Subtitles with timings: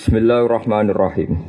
[0.00, 1.44] Bismillahirrahmanirrahim.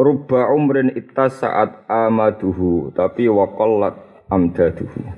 [0.00, 0.96] Rubba umrin
[1.28, 4.00] saat amaduhu tapi waqallat
[4.32, 5.12] amdaduhu.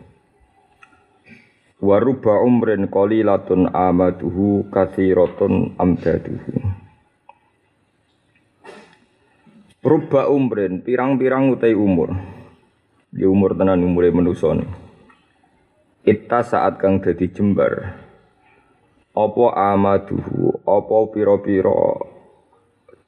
[1.78, 6.66] Wa rubba umrin qalilatun amaduhu kathiratun amdaduhu.
[9.86, 12.10] Rubba umrin pirang-pirang utai umur.
[13.14, 14.50] Di umur tenan umure manusa
[16.02, 18.02] Ita saat kang dadi jembar
[19.16, 20.60] apa amaduhu?
[20.68, 22.04] Apa pira-pira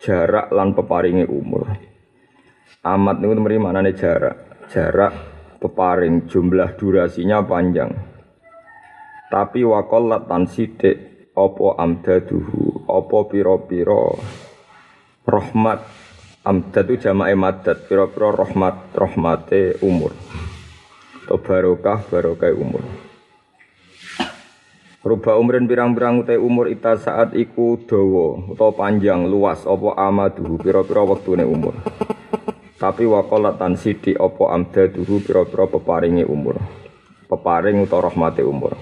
[0.01, 1.69] jarak lan peparinge umur?
[2.81, 4.65] Amat niku mrene manane jarak.
[4.73, 5.13] Jarak
[5.61, 6.25] peparing.
[6.25, 7.93] Jumlah durasinya panjang.
[9.29, 12.89] Tapi waqallat tan sithik apa amdaduhu?
[12.89, 14.17] Apa pira-pira
[15.29, 15.85] rahmat?
[16.49, 17.85] Amdad itu jamae madat.
[17.85, 20.17] Pira-pira rahmat rahmate umur.
[21.29, 23.08] Atau barokah barokah umur
[24.99, 31.07] Ruba umrin pirang-pirang utai umur ita saat iku dawa utawa panjang luas apa amaduhu pira-pira
[31.07, 31.79] wektune umur.
[32.83, 36.59] Tapi waqalatan sidi apa amdaduhu pira-pira peparinge umur.
[37.31, 38.75] Peparing utawa rahmate umur.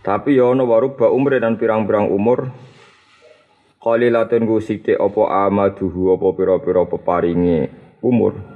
[0.00, 2.48] Tapi ya ana waruba umrin dan pirang-pirang umur
[3.76, 7.68] qalilatun ku sithik apa amaduhu apa pira-pira peparinge
[8.00, 8.55] umur.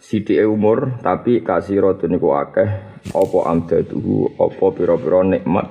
[0.00, 2.68] Sithike umur tapi kasiratun niku akeh.
[3.12, 5.68] Apa amdaduhu apa pira-pira nikmat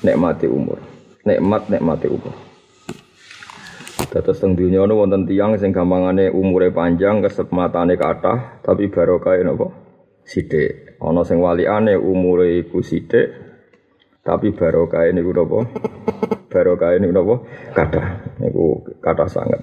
[0.00, 0.80] nikmati umur.
[1.28, 2.32] Nikmat nikmati umur.
[4.08, 9.68] Dados teng dunya ana wonten tiyang sing gampangane umure panjang kesematane kathah tapi barokah napa?
[10.24, 10.96] Sithik.
[11.04, 13.28] Ana sing walikane umure iku sithik
[14.24, 15.58] tapi barokah niku napa?
[16.48, 17.34] Barokah niku napa?
[17.76, 18.06] Kathah.
[18.40, 19.60] Niku kathah sangat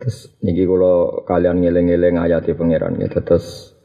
[0.00, 3.20] Terus niki kula kalian ngeling-eling ayat di pangeran gitu.
[3.20, 3.76] Terus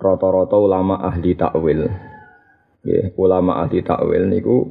[0.00, 1.84] rata-rata ulama ahli takwil.
[2.84, 4.64] Ya, ulama ahli takwil niku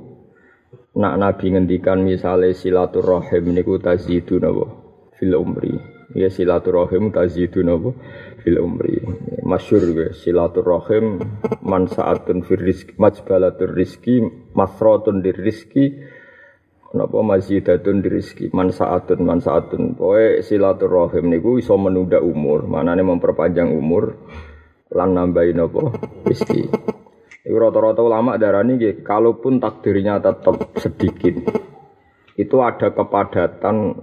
[0.98, 4.66] nak nabi ngendikan misale silaturahim niku tazidu napa
[5.22, 5.78] fil umri.
[6.18, 7.94] Ya silaturahim tazidu napa
[8.42, 9.06] fil umri.
[9.06, 11.22] Ya, masyhur silaturahim
[11.62, 14.18] mansaatun fir rizki majbalatur rizki
[14.58, 16.02] masratun dir rizki
[16.94, 24.14] napa mazidatun rizki mansaatun mansaatun poe silaturahim niku iso menunda umur manane memperpanjang umur
[24.94, 25.82] lan nambahin apa
[26.24, 26.70] rezeki.
[27.44, 31.44] Iku rata-rata ulama darani nggih, kalaupun takdirnya tetap sedikit,
[32.40, 34.00] itu ada kepadatan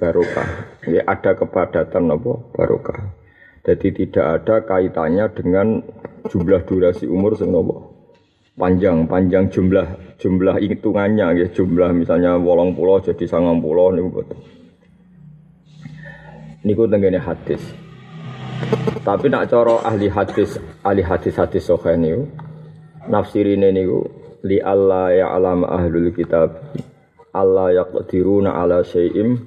[0.00, 0.48] barokah.
[0.88, 3.12] Ya, ada kepadatan apa barokah.
[3.68, 5.84] Jadi tidak ada kaitannya dengan
[6.32, 7.52] jumlah durasi umur sing
[8.58, 9.86] panjang panjang jumlah
[10.18, 14.38] jumlah hitungannya ya jumlah misalnya wolong pulau jadi sangang pulau niku betul.
[16.66, 17.62] Niku tenggene hadis.
[19.06, 22.26] Tapi nak coro ahli hadis, ahli hadis hadis sahih niku
[23.06, 24.04] nafsirine niku
[24.42, 26.58] li Allah ya alam ahlul kitab
[27.30, 29.38] Allah yaqdiruna ala syai'im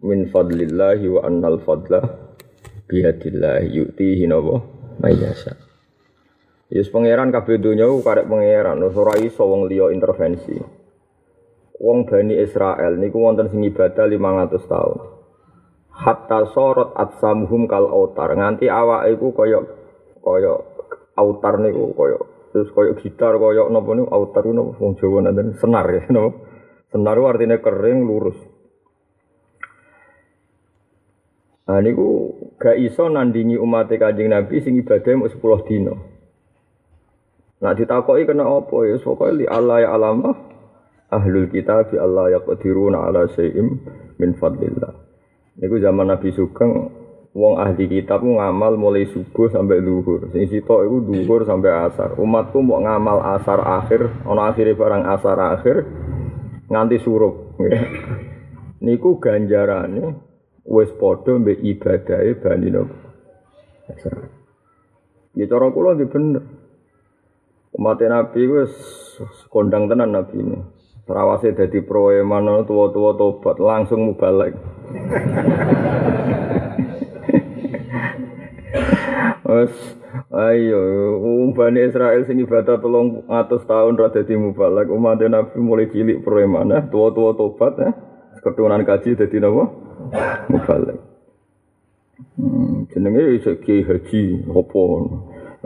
[0.00, 2.00] min fadlillahi wa annal fadla
[2.88, 4.64] biyadillahi yu'tihi nawa
[5.04, 5.73] mayyasha.
[6.74, 8.82] Yes pangeran kabeh donya ku karek pangeran.
[8.82, 10.58] Ora iso wong liya intervensi.
[11.78, 14.98] Wong Bani Israel niku wonten sing ibadah 500 tahun
[15.94, 18.34] hatta sorot atsamuhum kal autar.
[18.34, 19.62] Nganti awak iku kaya
[20.18, 20.54] kaya
[21.14, 22.18] autar niku kaya
[22.50, 26.42] terus kaya gitar kaya napa niku autar niku wong Jawa nanten senar ya napa?
[26.90, 28.38] Senar artinya kering lurus.
[31.64, 36.13] Nah niku gak iso nandingi umat Kanjeng Nabi sing ibadah mau 10 dino.
[37.64, 40.36] Nah ditakoki kena apa ya pokoke li Allah ya alama
[41.08, 43.80] ahlul kitab Allah yaqdiruna ala syai'im
[44.20, 44.92] min fadlillah.
[45.64, 46.92] Niku zaman Nabi Sugeng
[47.32, 50.28] wong ahli kitab ngamal mulai subuh sampai duhur.
[50.36, 52.20] Sing sitok iku duhur sampai asar.
[52.20, 55.76] Umatku mau ngamal asar akhir, ana akhire barang asar akhir
[56.68, 57.56] nganti surup.
[58.84, 60.20] Niku ganjarane
[60.68, 62.96] wis padha mbek ibadahe Bani Nabi.
[65.32, 66.44] Ya cara kula nggih bener.
[67.74, 68.70] Umat Nabi wis
[69.50, 70.62] kondang tenan Nabi ini.
[71.04, 74.54] Terawase dadi proeman tua-tua tobat langsung mubalek.
[79.44, 79.74] Wes
[80.30, 80.80] ayo
[81.52, 86.72] Bani Israel sing ibadah tolong atus tahun ra dadi mubalek umat Nabi mulai cilik preman
[86.72, 87.92] eh tua-tua tobat eh
[88.38, 89.66] keturunan kaji dadi napa
[90.46, 91.02] mubalek.
[92.38, 94.82] Hmm, jenenge iso haji opo.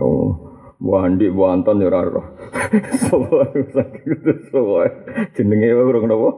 [0.01, 0.49] Oh.
[0.79, 2.27] Wandi Anton ya ora roh.
[3.11, 4.15] Soale saking
[4.47, 4.91] soale
[5.35, 6.31] jenenge urung napa?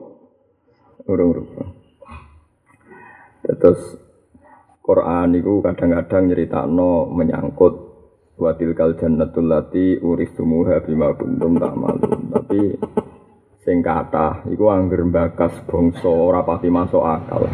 [1.04, 1.64] Urung rupa.
[3.44, 4.00] Terus
[4.80, 7.74] Quran itu kadang-kadang nyeritakno menyangkut
[8.40, 12.32] watil kal jannatul lati uristumuha bima kuntum ta'malun.
[12.32, 12.60] Tapi
[13.60, 17.44] sing kathah iku angger bakas bangsa ora pati masuk akal.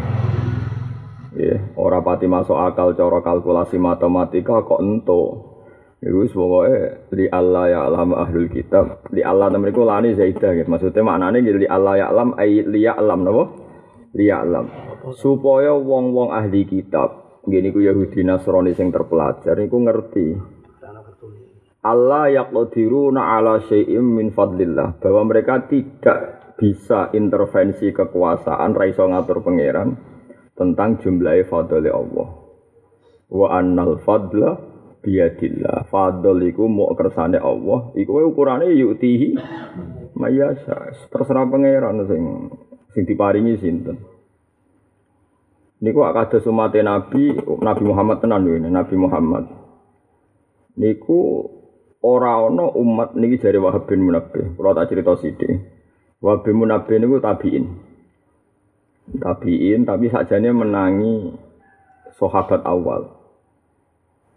[1.35, 5.46] Ya, ora pati masuk akal cara kalkulasi matematika kok ento.
[5.97, 9.01] Iku wis pokoke li Allah ya alam ahlul kitab.
[9.09, 10.69] Li Allah temen iku lani zaidah gitu.
[10.69, 13.43] Maksudnya maknane li Allah ya alam ai li ya alam napa?
[14.13, 14.69] Li ya alam.
[15.17, 20.27] Supaya wong-wong ahli kitab, ngene iku Yahudi Nasrani sing terpelajar iku ngerti.
[21.87, 29.39] Allah yaqdiruna ala syai'im min fadlillah bahwa mereka tidak bisa intervensi kekuasaan ra iso ngatur
[29.45, 29.95] pangeran
[30.53, 32.27] tentang jumlah fadli Allah.
[33.31, 34.66] Wa annal fadla
[35.07, 35.87] biyadillah.
[35.87, 39.39] Fadl iku mau kersane Allah, iku ukurane yutihi
[40.19, 40.91] mayasa.
[41.07, 42.21] Terserah pangeran sing
[42.91, 44.03] sing diparingi sinten.
[45.79, 49.45] Niku akados umat Nabi, Nabi Muhammad tenan ini, Nabi Muhammad.
[50.75, 51.47] Niku
[52.03, 54.59] ora ana umat niki jare Wahab bin Munabbih.
[54.59, 55.63] Kula tak cerita sithik.
[56.19, 57.87] Wahab bin Munabbih niku tabiin.
[59.07, 61.31] tabiin tapi sajanya menangi
[62.19, 63.16] sahabat awal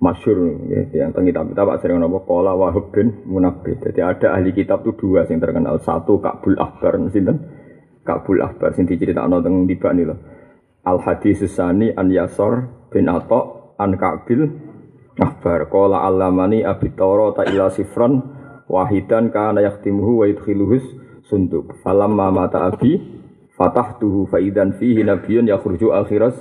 [0.01, 4.57] masyur ya, yang tengi tapi tak sering nopo kola wahab bin munabih jadi ada ahli
[4.57, 5.77] kitab tuh dua yang terkenal.
[5.85, 7.37] Satu kabul akbar sinten?
[8.01, 10.19] Kabul akbar sing teng tiba nih loh
[10.89, 14.49] al hadis sani an yasor bin ato an kabil
[15.21, 15.69] akbar.
[15.69, 18.25] Kola alamani abitoro ta ila sifran
[18.73, 20.85] wahidan kana yaktimuhu wa yudkhiluhus
[21.29, 21.77] sunduk.
[21.85, 23.21] Falam mata abi
[23.61, 26.33] Fatah tuhu faidan fihi nabiyun yakhruju akhiras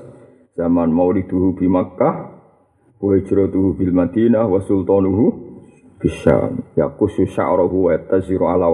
[0.55, 2.38] zaman mauliduhu bi Makkah
[2.99, 5.25] wa hijratuhu bil Madinah wa sultanuhu
[5.99, 8.67] bisyam yakusu sya'rahu wa taziru ala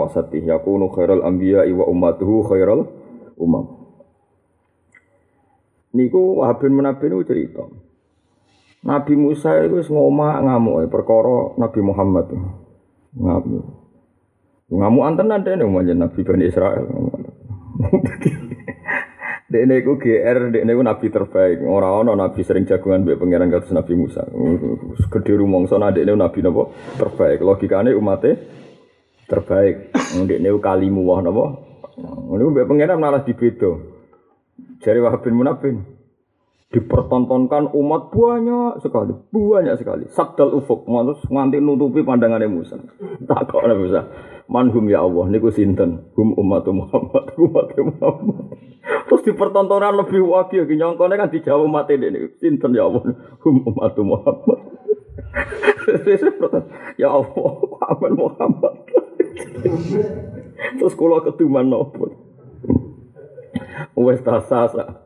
[0.45, 2.89] yakunu khairal anbiya wa ummatuhu khairal
[3.37, 3.85] umam
[5.95, 7.63] niku Wahab bin Munabbi niku cerita.
[8.85, 12.27] Nabi Musa itu ngomah ngamuk perkara Nabi Muhammad.
[13.17, 13.65] Ngamuk.
[14.69, 16.85] Ngamuk antenan dene Nabi Bani Israel
[19.55, 21.63] Dekne iku GR, dekne iku nabi terbaik.
[21.63, 24.27] Ora ana nabi sering jagungan mbek pangeran kados Nabi Musa.
[25.07, 27.39] Gedhe rumangsa dekne nabi napa terbaik.
[27.39, 28.35] Logikane umate
[29.31, 29.95] terbaik.
[29.95, 31.45] Dekne kalimu wah napa?
[32.35, 33.95] Niku mbek pangeran malah dibedo.
[34.83, 35.94] Jari Wahab bin Munabin
[36.73, 40.03] dipertontonkan umat banyak sekali, banyak sekali.
[40.09, 42.77] Sabdal ufuk, nganti nutupi pandangannya Musa.
[43.29, 44.01] Tak kok Musa.
[44.45, 48.61] manhum ya Allah niku sinten hum umat Muhammad umat Muhammad
[49.09, 53.01] terus dipertontonan lebih wagih iki nyongkone kan dijawab umat ini sinten ya Allah
[53.41, 54.59] hum umat Muhammad
[57.01, 58.73] ya Allah Muhammad Muhammad
[60.77, 62.13] terus kula keduman nopo
[63.97, 65.04] wis tasasa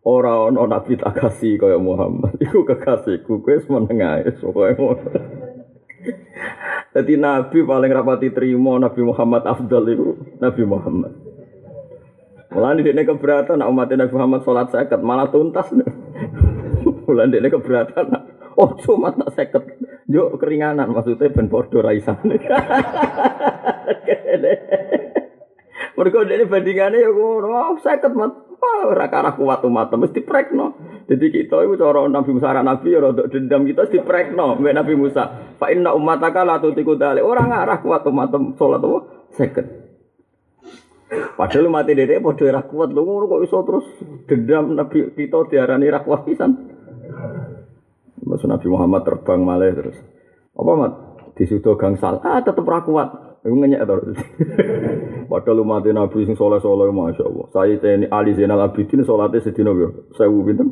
[0.00, 4.76] ora ana nabi tak kasih kaya Muhammad iku kekasihku kowe meneng ae pokoke
[6.90, 11.14] Jadi Nabi paling rapati terima Nabi Muhammad Afdal itu Nabi Muhammad.
[12.50, 15.70] Malah di sini keberatan umat Nabi Muhammad sholat seket malah tuntas.
[17.06, 18.06] Malah di sini keberatan.
[18.58, 19.62] Oh cuma tak seket.
[20.10, 22.18] Yuk keringanan maksudnya ben podo raisan.
[25.94, 28.49] Mereka ini bandingannya ya oh seket mat.
[28.60, 30.76] Oh, ora karah kuat umat mesti prekno.
[31.08, 33.00] Jadi kita itu cara Nabi Musa Nabi ya
[33.32, 35.56] dendam kita mesti prekno mbek Nabi Musa.
[35.56, 37.24] Fa inna ummataka la tutiku dalik.
[37.24, 38.28] Ora ngarah kuat umat
[38.60, 38.98] salat apa?
[39.32, 39.66] Seket.
[41.10, 43.86] Padahal mati dedek padha ora kuat ngono kok iso terus
[44.28, 46.52] dendam Nabi kita diarani ra kuat pisan.
[48.20, 49.96] Masa Nabi Muhammad terbang malah terus.
[50.52, 50.92] Apa mat?
[51.32, 52.20] Disudo gangsal.
[52.20, 53.29] Ah tetep ra kuat.
[53.40, 53.94] Iku ngenyek to.
[55.32, 57.46] Padahal umat Nabi sing saleh-saleh masyaallah.
[57.56, 60.68] Saya teni Ali Zainal Abidin salate sedina yo 1000 pinten?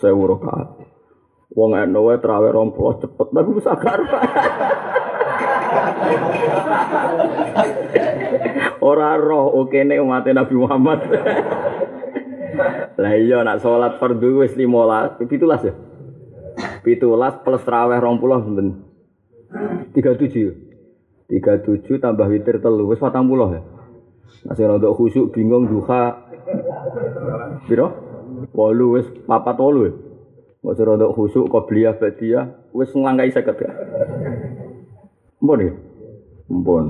[0.00, 0.80] 1000 rakaat.
[1.52, 4.20] Wong eno wae trawe 20 cepet tapi bisa karpa.
[8.80, 11.04] Ora roh oke nek umat Nabi Muhammad.
[12.96, 15.74] Lah iya nak salat fardhu wis 15, 17 ya.
[16.80, 18.68] 17 plus traweh 20 pinten?
[19.92, 20.63] 37.
[21.28, 23.62] Tiga tujuh tambah witir telu patang puluh ya?
[24.44, 26.20] Masih rada khusyuk bingung duha
[27.64, 27.88] piro?
[28.52, 29.92] Walu wis papat walu ya?
[30.64, 33.70] Masih rada khusyuk qobliyah badiyah wis nglangkai seket ya?
[35.40, 35.72] Mpun ya?
[36.52, 36.84] Mpun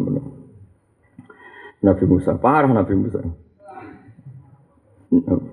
[1.84, 3.22] Nabi Musa parah Nabi Musa.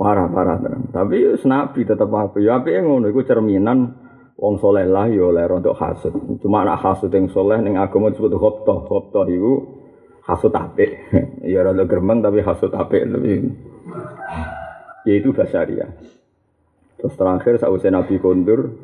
[0.01, 0.57] Parah parah.
[0.89, 4.00] Tapi nabi tetap apa ya yang ngono itu cerminan
[4.41, 6.13] Wong soleh lah ya oleh rontok hasud.
[6.41, 8.89] Cuma anak hasud yang soleh ning agama disebut khoptoh.
[8.89, 9.53] Khoptoh itu
[10.25, 10.97] hasud apik.
[11.53, 13.37] ya rontok geremeng tapi hasud apik lebih.
[15.01, 15.97] Ya itu basaria.
[17.01, 18.77] Terus terakhir sausai Nabi kondur,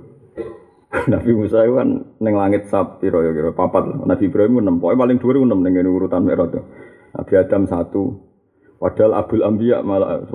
[1.13, 4.01] Nabi Musa itu kan neng langit sab piro ya kira papat.
[4.01, 4.81] Nabi Ibrahim enam.
[4.81, 6.49] Pokoknya paling dua enam neng urutan merah
[7.13, 8.17] Nabi Adam satu.
[8.81, 10.25] Padahal Abdul Ambiya malah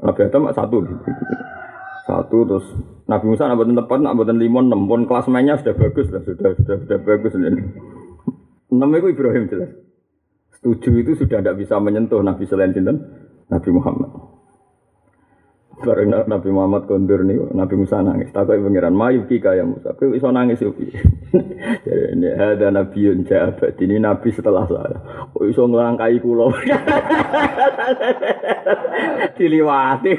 [0.00, 0.76] Nabi Adam satu.
[2.08, 2.64] Satu terus
[3.04, 6.56] Nabi Musa nak tepat nak buatan limon enam pun kelas mainnya sudah bagus lah sudah
[6.56, 7.60] sudah sudah bagus ini.
[8.72, 9.76] Enam itu Ibrahim jelas.
[10.56, 12.96] Setuju itu sudah tidak bisa menyentuh Nabi selain sinten
[13.52, 14.08] Nabi Muhammad.
[15.78, 18.34] Bareng Nabi Muhammad kondur nih, Nabi Musa nangis.
[18.34, 19.94] Takut pengiran, mayu kika ya Musa.
[19.94, 20.90] Kau iso nangis upi.
[21.86, 23.78] Jadi ini ada Nabi yang jabat.
[23.78, 24.98] Ini Nabi setelah saya.
[25.38, 26.50] Oh iso ngelangkai kulo.
[29.38, 30.12] Diliwati.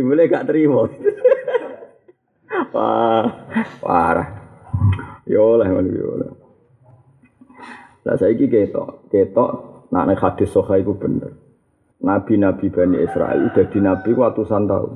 [0.00, 0.88] Jumlah gak terima.
[2.72, 3.28] Wah,
[3.84, 4.28] parah.
[5.28, 6.32] Yo lah, yo lah.
[8.08, 9.50] Lah saiki ketok, ketok
[9.92, 11.36] nak nek hadis sahih iku bener.
[12.00, 14.92] Nabi-nabi Bani Israel dadi nabi ku atusan tahun.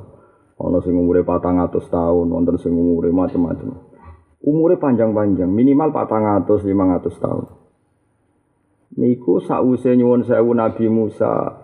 [0.56, 3.76] Ana sing umure 400 tahun, wonten sing umure macam-macam.
[4.40, 7.44] Umure panjang-panjang, minimal 400 500 tahun.
[8.96, 11.63] Niku sause nyuwun sewu Nabi Musa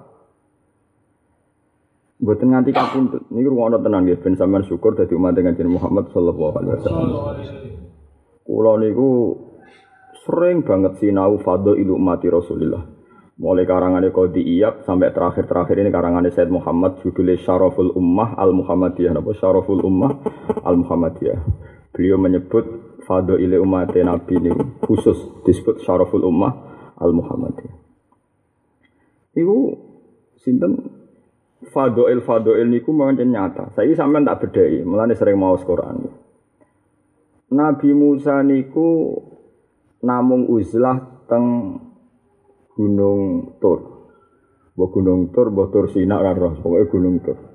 [2.21, 3.25] Mboten nganti kapundhut.
[3.33, 7.09] Niku rumono tenan nggih ben sampean syukur dadi umat Kanjeng Muhammad sallallahu alaihi wasallam.
[8.45, 9.09] Kula niku
[10.29, 11.41] sering banget sinau
[11.81, 12.85] ilu mati Rasulullah.
[13.41, 19.17] Mulai karangannya Qadi Iyab sampai terakhir-terakhir ini karangannya Said Muhammad judulnya Syaraful Ummah Al Muhammadiyah.
[19.17, 20.13] Apa Syaraful Ummah
[20.61, 21.41] Al Muhammadiyah.
[21.97, 22.69] Beliau menyebut
[23.41, 24.53] ilu umat Nabi ini
[24.85, 25.17] khusus
[25.49, 26.53] disebut Syaraful Ummah
[27.01, 27.75] Al Muhammadiyah.
[29.41, 29.57] Iku
[30.37, 31.00] sinten
[31.69, 33.77] Fadoil Fadoil niku mawon nyata.
[33.77, 36.09] Saya sampean tak bedai, mulane sering mau Quran.
[37.53, 39.21] Nabi Musa niku
[40.01, 41.77] namung uzlah teng
[42.73, 43.81] Gunung Tur.
[44.73, 47.51] Mbok Gunung Tur, mbok Tur Sina ora roh, pokoke Gunung Tur.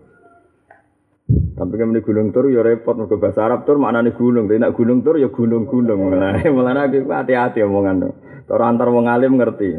[1.55, 5.17] Tapi kan gunung tur ya repot mergo bahasa Arab tur maknane gunung, nek gunung tur
[5.17, 6.13] ya gunung-gunung.
[6.13, 8.13] Nah, mulane hati-hati omongan.
[8.45, 9.73] Ora antar wong alim ngerti.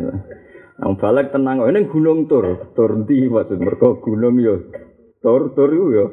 [0.76, 4.60] Nang balik tenang, ini gunung tur, tur ndi maksud mergo gunung ya
[5.24, 6.06] tur tur iku ya.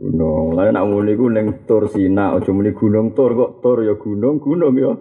[0.00, 3.94] Gunung, lain nak muni ku ning tur Sina, aja muni gunung tur kok tur ya
[4.00, 4.92] gunung, gunung ya.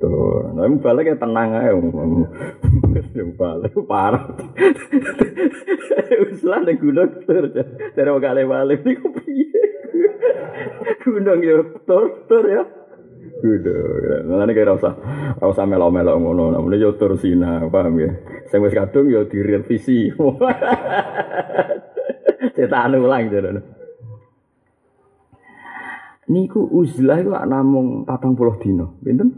[0.00, 0.56] Tur.
[0.56, 1.70] Nah, balik ya tenang ae.
[3.20, 4.24] Yang balik parah.
[6.24, 7.44] Uslah ning gunung tur.
[7.92, 9.60] Dari kali balik niku piye?
[11.04, 12.79] Gunung ya tur tur ya.
[13.38, 13.74] Kudu.
[14.26, 14.98] Mulane kira usah
[15.38, 16.50] usah melo-melo ngono.
[16.50, 18.10] Namune yo tur sina, paham ya.
[18.50, 20.10] Sing wis kadung yo direvisi.
[22.56, 23.62] Cetak ulang jare.
[26.30, 28.86] Niku uzlah iku namung 40 dina.
[29.02, 29.30] Pinten?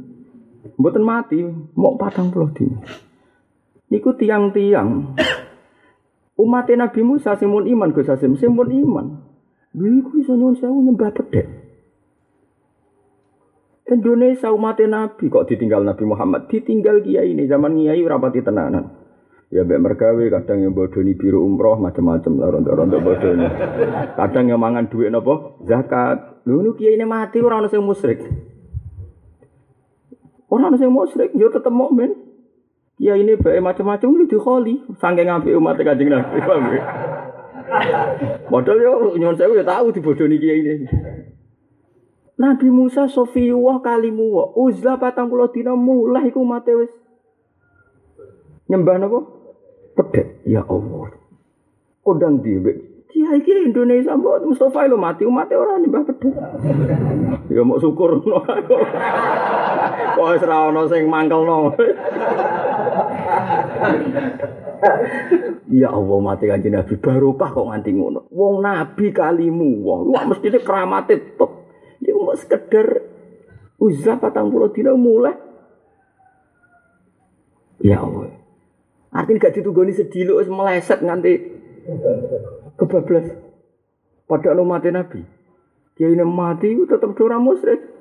[0.77, 1.41] Mboten mati,
[1.77, 2.79] mau 40 dina.
[3.89, 5.17] Niku tiang-tiang
[6.37, 9.07] umat Nabi Musa sing iman Gus Hasim, sing iman.
[9.73, 11.62] Lha iku iso nyuwun sewu nyembah pedhek.
[13.93, 19.03] Indonesia umat Nabi kok ditinggal Nabi Muhammad, ditinggal kiai ini zaman kiai rapati tenanan.
[19.53, 23.45] Ya mbak mergawe kadang yang bodoni biru umroh macam-macam lah rontok-rontok bodoni.
[24.17, 26.41] Kadang yang mangan duit nopo zakat.
[26.49, 28.25] Lu nu kiai ini mati orang nasi musrik.
[30.49, 32.17] Orang nasi musrik, yo tetep mukmin.
[32.97, 36.41] Kiai ini bae macam-macam lu dikholi, saking ngapi umat kanjeng Nabi.
[38.49, 40.75] Modal yo nyon saya yo tahu dibodoni kiai ini.
[42.41, 46.93] Nabi Musa Sofiyuwah kalimu wa uzlah patang pulau dina mulai iku mate wis.
[48.73, 49.21] Nyembah napa
[50.01, 51.13] pedhet ya Allah.
[52.01, 53.05] Kodang dhewe.
[53.13, 55.29] Kiai kiai Indonesia mbok Mustafa lo mati.
[55.29, 56.35] Umat orang nyembah pedhet
[57.53, 58.25] ya mau syukur.
[60.17, 61.77] Kok wis ra ono sing mangkelno?
[65.69, 66.97] Ya Allah mati kanjeng Nabi.
[66.97, 68.25] Barokah kok nganti ngono.
[68.33, 71.62] Wong nabi kalimu wong wah mesti keramate top.
[72.03, 73.07] Dia mau sekedar
[73.79, 75.39] uzlah patang puluh dina mulai.
[77.79, 78.35] Ya Allah.
[79.15, 81.33] Artinya gak ditugoni sedih lu meleset nganti
[82.75, 83.31] kebablas.
[84.27, 85.23] Padahal mati Nabi.
[85.95, 87.93] Dia ini mati itu tetap dora musyrik.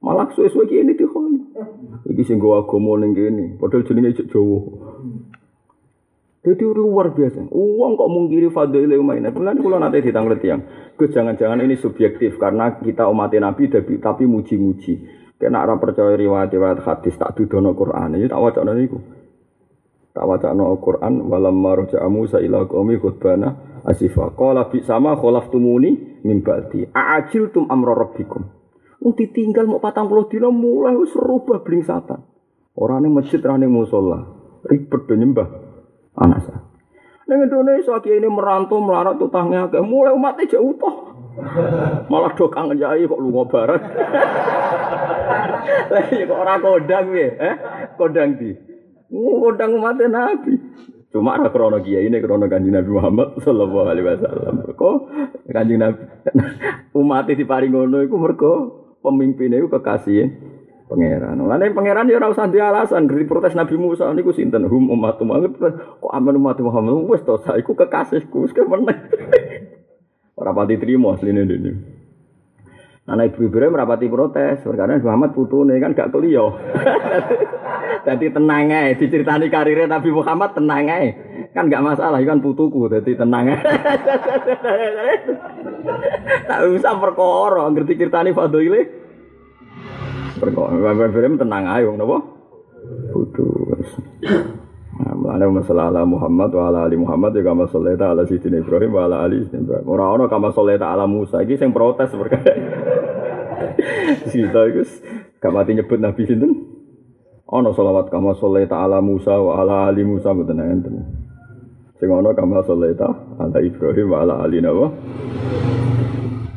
[0.00, 1.52] Malah suwe-suwe ini dihoni.
[2.24, 4.60] Sing gue agama ning kene, padahal jenenge Jawa.
[6.40, 7.52] Jadi luar biasa.
[7.52, 9.28] Uang kok mungkiri fadil umayyah.
[9.28, 10.64] Bulan kalau nanti ditanglet yang,
[10.96, 13.68] jangan-jangan ini subjektif karena kita umat Nabi
[14.00, 15.20] tapi muji-muji.
[15.36, 18.16] Kena orang percaya riwayat-riwayat hadis tak dudono Quran.
[18.16, 19.00] Ini tak wajah niku.
[20.12, 21.28] Tak wajah no Quran.
[21.28, 24.36] Walam maroja Musa ila qaumi khutbana asifa.
[24.36, 25.16] Qala bi sama
[25.48, 26.92] tumuni min ba'di.
[26.92, 28.42] A'ajil tum amra rabbikum.
[29.00, 32.20] Wong ditinggal mau patang puluh dino mulai wis rubah blingsatan.
[32.76, 34.20] Orang yang masjid, orang yang musola.
[34.60, 35.69] Ribet nyembah
[36.20, 36.60] anak saya.
[37.30, 41.14] Neng Indonesia kiai ini merantau melarat utangnya kayak mulai umatnya jauh toh.
[42.10, 43.78] Malah do kangen jai kok lu ngobaran.
[45.94, 47.54] Lagi kok orang kodang ya, eh?
[47.94, 48.50] Kodang di.
[49.10, 50.54] ngundang umat Nabi.
[51.10, 54.54] Cuma ada krono kiai ini krono kanjeng Nabi Muhammad Sallallahu Alaihi Wasallam.
[54.74, 54.96] Kok
[55.50, 56.02] kanjeng Nabi
[57.00, 58.52] umat di paling ngono itu mereka
[59.02, 60.18] pemimpinnya itu kekasih
[60.90, 61.38] pangeran.
[61.38, 65.54] Lain pangeran ya ora usah alasan dari protes Nabi Musa niku sinten hum umat Muhammad
[66.02, 68.98] kok aman umat Muhammad wis to saiku kekasihku wis kemeneh.
[70.40, 72.00] Ora pati trimo asline dene.
[73.10, 76.54] Anak ibu Ibrahim merapati protes, karena Muhammad putune kan gak keliyo.
[78.06, 81.10] Jadi tenang aja, diceritani karirnya Nabi Muhammad tenang aja.
[81.50, 83.66] Kan gak masalah, kan putuku, jadi tenang aja.
[86.54, 88.99] tak usah perkara, ngerti ceritani Fadli.
[90.40, 92.18] Perkara, Nabi Ibrahim tenang aja, kenapa?
[93.12, 93.44] Putu.
[95.00, 99.04] Mulane masalah ala Muhammad wa ala ali Muhammad ya kama sholeta ala sidin Ibrahim wa
[99.04, 99.86] ala ali Ibrahim.
[99.88, 102.52] Ora ono kama sholeta ala Musa iki sing protes perkara.
[104.32, 104.82] Sita iku
[105.40, 106.52] gak mati nyebut Nabi sinten?
[107.48, 110.94] Ana selawat kama sholeta ala Musa wa ala ali Musa mboten enten.
[112.00, 114.88] Sing ana kama sholeta ala Ibrahim wa ala ali Nawa.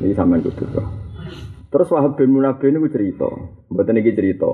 [0.04, 1.03] Ini sampean kudu
[1.74, 3.26] Terus Wahab bin Munabbi ini cerita,
[3.74, 4.46] mboten iki cerita,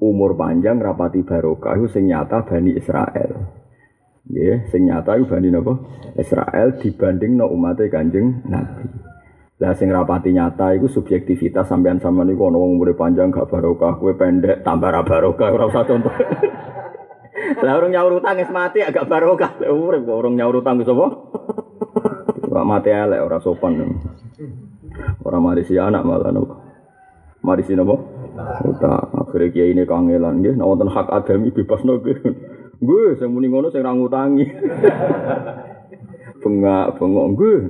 [0.00, 3.60] umur panjang rapati barokah itu sing nyata Bani Israel.
[4.24, 5.76] Nggih, sing nyata iku Bani napa?
[6.16, 8.88] Israel dibanding no umatnya Kanjeng Nabi.
[9.60, 14.16] Lah sing rapati nyata iku subjektivitas sampean sama niku ana wong panjang gak barokah, kowe
[14.16, 16.08] pendek tambah ra barokah ora usah contoh.
[17.62, 19.60] Lah orang nyaur utang mati agak barokah.
[19.68, 21.06] Urip kok orang nyaur utang wis apa?
[22.72, 23.82] Mati elek ora sopan.
[25.26, 26.61] Ora marisi anak malah nopo.
[27.42, 28.22] Marisi nopo?
[28.64, 29.10] Utang.
[29.18, 32.18] Akhire kiai ini kangelan nggih, nek wonten hak adami bebas nggih.
[32.82, 34.46] Nggih, sing muni ngono sing ra ngutangi.
[36.42, 37.60] Bengak, bengok nggih.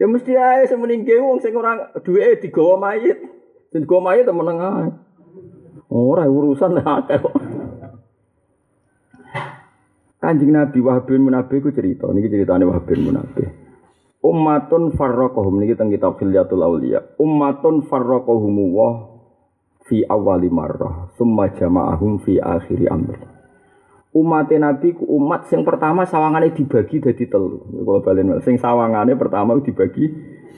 [0.00, 3.20] Ya mesti ae sing meningge wong sing ora duweke digawa mayit.
[3.68, 4.88] Sing digawa mayit temen ae.
[5.92, 7.36] Ora urusan akeh kok.
[10.20, 13.48] Kanjeng Nabi Wahab bin Munabbih ku cerita, niki ceritane Wahab bin Munabbih.
[14.20, 17.16] Ummatun farraqahum niki teng kitab Khilyatul Auliya.
[17.16, 19.09] Ummatun farraqahum wa
[19.90, 23.40] fi awali marrah, summa jama'ahum fi akhiri amr
[24.10, 27.62] umat Nabi ku umat sing pertama sawangane dibagi jadi telu.
[27.62, 30.10] Kalau balen sing sawangane pertama dibagi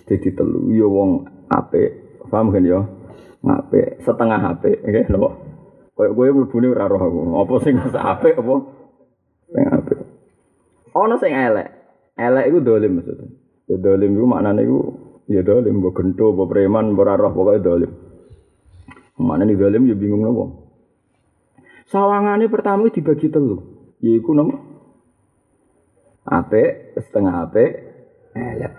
[0.08, 0.72] jadi telu.
[0.72, 2.64] Ya wong ape, paham kan?
[2.64, 2.80] Ya?
[3.42, 5.30] Ngape setengah ape, nggih lho.
[5.92, 7.18] Kayak kowe mlebune ora roh aku.
[7.44, 8.54] Apa sing ape apa?
[9.52, 9.94] Sing ape.
[10.96, 11.68] Ono sing elek.
[12.16, 13.28] Elek iku dolim maksudnya.
[13.68, 14.78] Ya dolim iku maknane iku
[15.28, 17.92] ya dolim mbok gento, mbok preman, mbok roh pokoke dolim.
[19.20, 20.44] Maknane dolim ya bingung nopo.
[21.92, 23.60] Sawangane pertama dibagi telu.
[24.00, 24.56] Yaiku nopo?
[26.22, 27.64] Ape, setengah ape,
[28.32, 28.72] elek.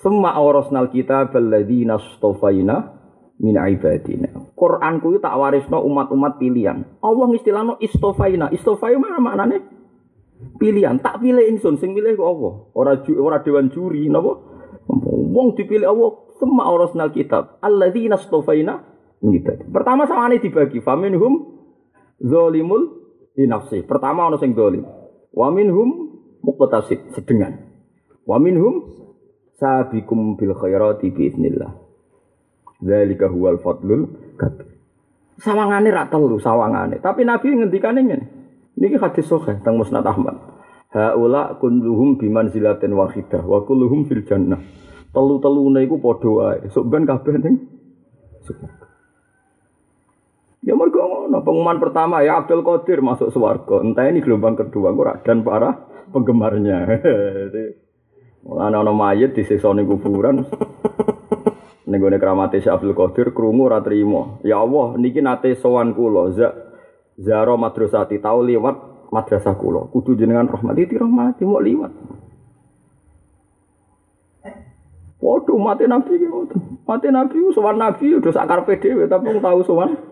[0.00, 3.00] Semua orosnal kita balladzina stofaina
[3.40, 4.52] min ibadina.
[4.56, 7.00] Quran kuwi tak warisno umat-umat pilihan.
[7.00, 8.52] Allah istilahno istofaina.
[8.52, 9.58] Istofaina mana maknane?
[10.56, 11.00] Pilihan.
[11.00, 12.54] Tak pilih ingsun, sing pilih kok Allah.
[12.72, 14.40] Ora ju, ora dewan juri napa?
[15.30, 16.10] Wong dipilih Allah
[16.40, 17.60] semua orosnal kitab.
[17.60, 18.89] Alladzina stofaina
[19.28, 19.68] ibadina.
[19.68, 20.80] Pertama sama dibagi.
[20.80, 21.60] Faminhum
[22.20, 22.82] zalimul
[23.36, 23.84] di nafsi.
[23.84, 24.84] Pertama ono sing zalim.
[25.36, 27.68] Wa minhum muqtasid sedengan.
[28.24, 28.88] Wa minhum
[29.60, 31.72] sabikum bil khairati bi idznillah.
[32.80, 34.72] Dzalika huwal fadlul kabir.
[35.40, 38.26] Sawangane ra telu sawangane, tapi Nabi ngendikane ngene.
[38.76, 40.36] Niki hadis sahih teng Musnad Ahmad.
[40.92, 44.60] Haula kulluhum bimanzilatin wahidah wa kulluhum fil jannah.
[45.12, 46.68] Telu-telune iku padha wae.
[46.72, 47.36] Sok ben kabeh
[51.10, 53.82] ngono, pengumuman pertama ya Abdul Qadir masuk swarga.
[53.82, 55.74] Entah ini gelombang kedua ora dan para
[56.14, 56.86] penggemarnya.
[58.46, 60.46] Mulane ana mayit disiksa ning kuburan.
[61.90, 64.38] Ning gone kramate Syekh Abdul Qadir krungu ora trimo.
[64.46, 66.54] Ya Allah, niki nate sowan kula, za
[67.18, 69.90] zaro madrasati tau liwat madrasah kula.
[69.90, 71.92] Kudu jenengan rahmati dirahmati mau liwat.
[75.20, 76.16] Waduh mati nabi.
[76.88, 80.09] Mati nabi sowan nabi udah sakar pede tapi tahu sowan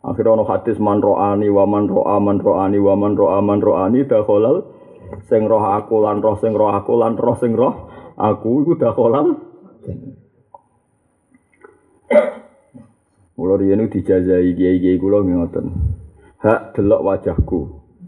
[0.00, 4.08] Akhirnya ono hadis man ro'ani wa man ro'a man ro'ani wa man ro'a man ro'ani
[4.08, 4.64] dakhalal
[5.28, 7.74] sing roh aku lan roh sing roh aku lan roh sing roh
[8.16, 9.36] aku iku dakhalal.
[13.36, 15.68] Mula riyen dijajahi kiai-kiai kula ngoten.
[16.40, 17.60] Hak delok wajahku.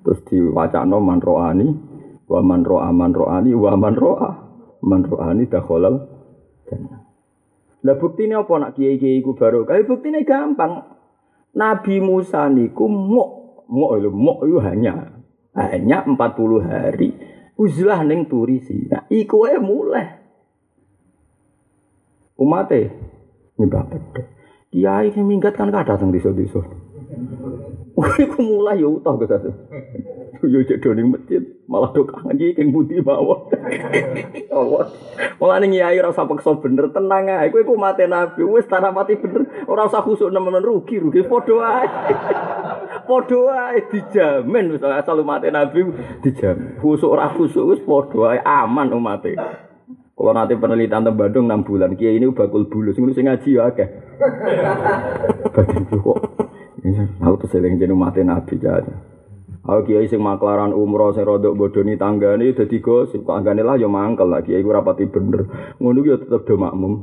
[0.03, 1.69] Terus diwacana man ro'ani
[2.25, 4.31] wa man ro'a man ro'ani wa man ro'a
[4.81, 6.09] man ro'ani dakhalal
[7.83, 9.67] Lah buktine apa nak kiai-kiai ku baru?
[9.67, 10.92] Kae buktine gampang.
[11.53, 15.21] Nabi Musa niku muk muk lho muk itu hanya
[15.53, 16.17] hanya 40
[16.65, 17.09] hari
[17.61, 20.07] uzlah ning turi Nah, iku wae mulai.
[22.41, 22.91] Umate
[23.61, 24.23] nyembah pedhe.
[24.73, 26.65] Kiai sing minggat kan kada teng desa-desa.
[28.25, 29.53] Iku mulai ya utah satu.
[30.53, 33.49] Yo cek doning masjid, malah do kangen iki keng budi mawon.
[34.51, 34.91] Allah.
[35.39, 36.27] Mulane nyai ora usah
[36.59, 37.51] bener, tenang ae.
[37.51, 41.57] Kowe iku mate nabi, wis tanah mati bener, ora usah khusuk nemen rugi, rugi padha
[41.83, 41.87] ae.
[43.07, 43.41] Padha
[43.73, 45.87] ae dijamin wis asal mate nabi
[46.23, 46.79] dijamin.
[46.83, 49.35] Khusuk ora khusuk wis padha ae aman umate.
[50.13, 53.75] Kalau nanti penelitian tentang Bandung 6 bulan, kiai ini bakul bulus, ngono sing ngaji ya
[53.75, 53.89] akeh.
[55.51, 56.19] Badhe kok.
[57.19, 59.12] Aku terseling jadi mati nabi aja.
[59.63, 64.27] Aku kiai sing maklaran umroh sing rodok bodoni tanggane dadi gosip tanggane lah ya mangkel
[64.27, 65.47] lah kiai ku rapati bener.
[65.79, 66.99] Ngono ya tetep do makmum.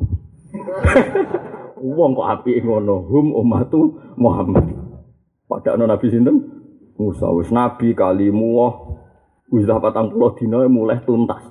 [1.80, 4.76] Wong kok apike ngono, hum ummatu Muhammad.
[5.48, 6.60] Padahal Nabi sinten?
[7.00, 8.76] Musa wis nabi kalimu wah
[9.48, 11.48] wis 40 dina mulai tuntas.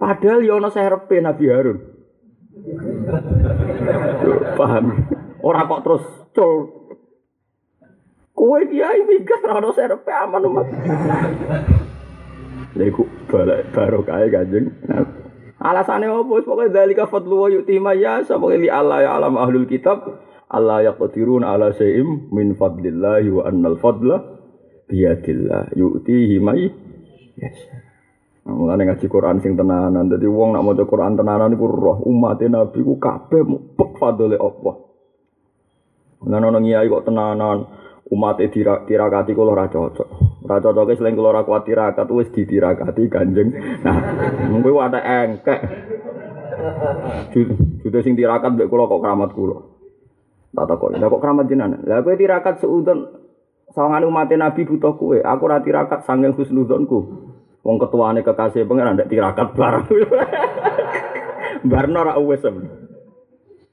[0.00, 1.78] Padahal ya ana serepe Nabi Harun.
[4.56, 4.84] Paham?
[5.44, 6.83] Ora kok terus cul.
[8.34, 10.66] Kowe kiai minggat ora ono serepe aman umat.
[12.74, 14.74] Lha iku balik barokah Kanjeng.
[15.62, 16.42] Alasane opo?
[16.42, 18.34] Pokoke dalika fadlu wa yu'ti ma yasha.
[18.34, 20.02] Pokoke li Allah ya alam ahlul kitab.
[20.50, 24.18] Allah yaqdirun ala syai'im min fadlillahi wa annal fadla
[24.90, 26.74] biyadillah yu'tihi may
[27.38, 27.86] yasha.
[28.50, 30.10] Mulane ngaji Quran sing tenanan.
[30.10, 34.74] Dadi wong nak maca Quran tenanan iku roh umat Nabi ku kabeh mupek fadole Allah.
[36.26, 40.08] Lan ono ngiyai kok tenanan umat e tirakati kula ora cocok.
[40.44, 43.80] Ora cocoke selain kula ora kuat tirakat wis ditirakati Kanjeng.
[43.80, 43.96] Nah,
[44.52, 45.60] mung ada engkek.
[47.80, 49.58] Sudah sing tirakat mbek kula kok keramat kula.
[50.54, 51.82] Tak takok, lha kok keramat jenengan?
[51.82, 53.10] Lah tirakat seudon
[53.74, 55.18] sawangan umat Nabi butuh kowe.
[55.18, 56.98] Aku ora tirakat sanging husnudzonku.
[57.64, 59.88] Wong ketuane kekasih pengen ndak tirakat barang.
[61.72, 62.44] Barno ora wis.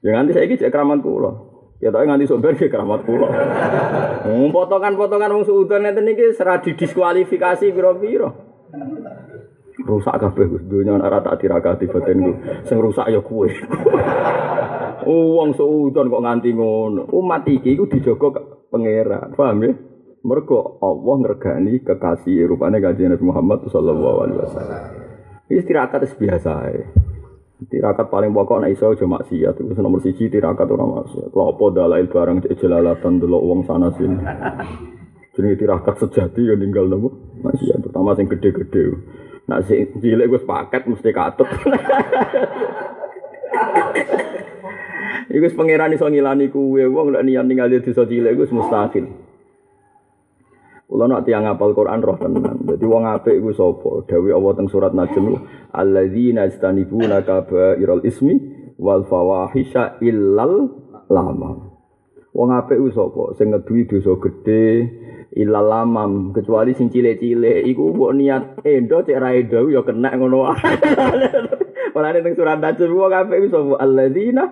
[0.02, 1.51] Ya nganti saiki cek keramat kula.
[1.82, 3.26] Ya tapi nganti sumber ke keramat kula.
[4.22, 8.30] Hmm, potongan-potongan wong suudon ngeten iki serah didiskualifikasi pira-pira.
[9.82, 12.38] Rusak kabeh Gus dunya ora tak tirakati batinku.
[12.70, 13.50] Sing rusak ya kowe.
[15.10, 17.10] Wong suudon kok nganti ngono.
[17.10, 18.30] Umat iki iku dijaga
[18.70, 19.34] pangeran.
[19.34, 19.74] Paham ya?
[20.22, 24.82] Mergo Allah ngergani kekasih rupane kanjeng Nabi Muhammad sallallahu alaihi wasallam.
[25.50, 26.86] Iki tirakat biasa ae.
[27.68, 29.54] Tirakat paling pokok nek iso aja maksiat.
[29.60, 31.30] Itu nomor siji tirakat ora maksiat.
[31.30, 34.18] Lha apa dalail barang jelalatan delok wong sana sini.
[35.36, 38.84] Jenenge tirakat sejati ya ninggal nopo maksiat terutama sing gede-gede.
[39.46, 41.48] Nak sing cilik wis paket mesti katut.
[45.32, 49.06] Iku pangeran iso ngilani kuwe wong nek niat ninggal desa cilik iku mustahil.
[50.92, 52.68] Kula nak tiang apal Quran roh tenan.
[52.68, 54.04] Dadi wong apik iku sapa?
[54.04, 55.24] Dawi Allah teng surat Najm,
[55.72, 58.36] alladzina yastanibuna kabairal ismi
[58.76, 60.68] wal fawahisha illal
[61.08, 61.80] lamam.
[62.36, 63.24] Wong apik iku sapa?
[63.40, 64.64] Sing ngeduwi dosa gedhe
[65.32, 70.44] illal lamam, kecuali sing cilik-cilik iku mbok niat endo cek ra endo ya kena ngono
[70.44, 70.76] wae.
[71.96, 73.80] Ora teng surat Najm wong apik iku sapa?
[73.80, 74.44] Alladzina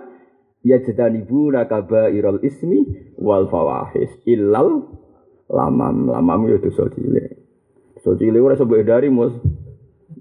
[0.65, 4.89] yastanibuna kabairal ismi wal fawahish illal
[5.51, 7.35] lamam lamam ya dosa cilik
[7.99, 9.35] dosa cilik ora dari mus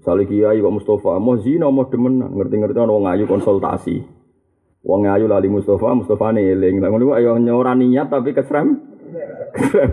[0.00, 4.00] Misalnya kiai Pak Mustafa, mau zina mau demen, ngerti-ngerti orang wong ayu konsultasi.
[4.80, 6.80] Wong ayu lali Mustafa, Mustafa eling.
[6.80, 8.80] Lah ngono ayo nyora niat tapi kesrem.
[9.52, 9.92] Kesrem.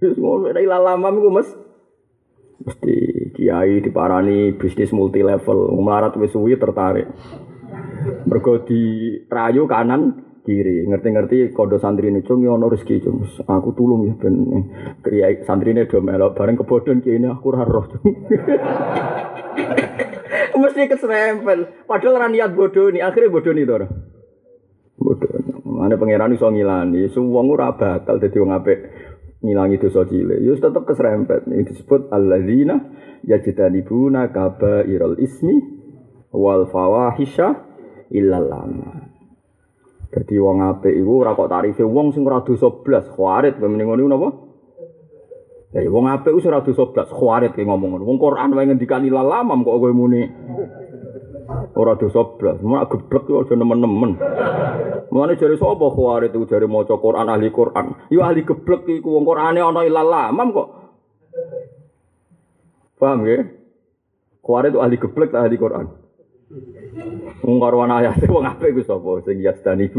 [0.00, 1.48] Wis ngono nek lamam iku Mas.
[2.64, 2.96] Mesti
[3.36, 7.04] kiai diparani bisnis multi level, melarat wis suwi tertarik.
[8.24, 10.86] Mergo di rayu kanan kiri.
[10.86, 13.26] Ngerti-ngerti kodo santri ini cung ono rezeki cung.
[13.26, 14.46] Aku tulung ya ben.
[15.02, 16.38] Kriya santri ini do melok.
[16.38, 17.98] Bareng kebodon kini aku cung.
[20.62, 21.84] Mesti keserempel.
[21.84, 23.86] Padahal niat bodoh nih akhirnya bodoh nih dora
[24.96, 25.28] bodoh.
[25.66, 27.10] Mana pangeran iso ngilani?
[27.12, 28.54] Semua ora bakal dadi wong
[29.44, 30.40] ngilangi dosa cilik.
[30.40, 31.44] Yo tetep keserempet.
[31.46, 32.80] Ini disebut alladzina
[33.22, 35.54] yajtanibuna kabairal ismi
[36.32, 37.54] wal fawahisha
[38.10, 39.05] illal lama
[40.16, 44.08] Jadi wong apik iku ora kok tarife wong sing ora dosa blas, khawarit mending ngono
[44.08, 44.28] napa?
[45.76, 48.08] Ya wong apik wis ora dosa blas, khawarit ki ngomong ngono.
[48.08, 50.24] Wong Quran wae ngendikani lalamam kok kowe muni.
[51.76, 54.16] Ora dosa blas, mak geblek yo aja nemen-nemen.
[55.12, 58.08] Mulane jare sapa khawarit iku jare maca Quran ahli Quran.
[58.08, 60.68] Yo ahli geblek iku wong Qurane ana ilalamam kok.
[62.96, 63.44] Paham ya?
[64.40, 65.86] Khawarit itu ahli geblek ahli Quran.
[67.44, 69.92] Wong ana ayate wong apik iku sapa sing yastani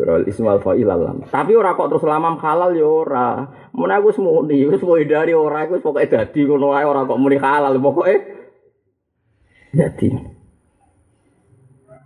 [0.00, 1.20] Surah Ismail Fa'il alam.
[1.28, 3.44] Tapi ora kok terus lamam halal ya ora.
[3.76, 4.16] Mun aku wis
[4.80, 8.14] pokoke dari ora iku wis pokoke dadi ngono wae ora kok muni halal pokoke
[9.76, 10.08] dadi.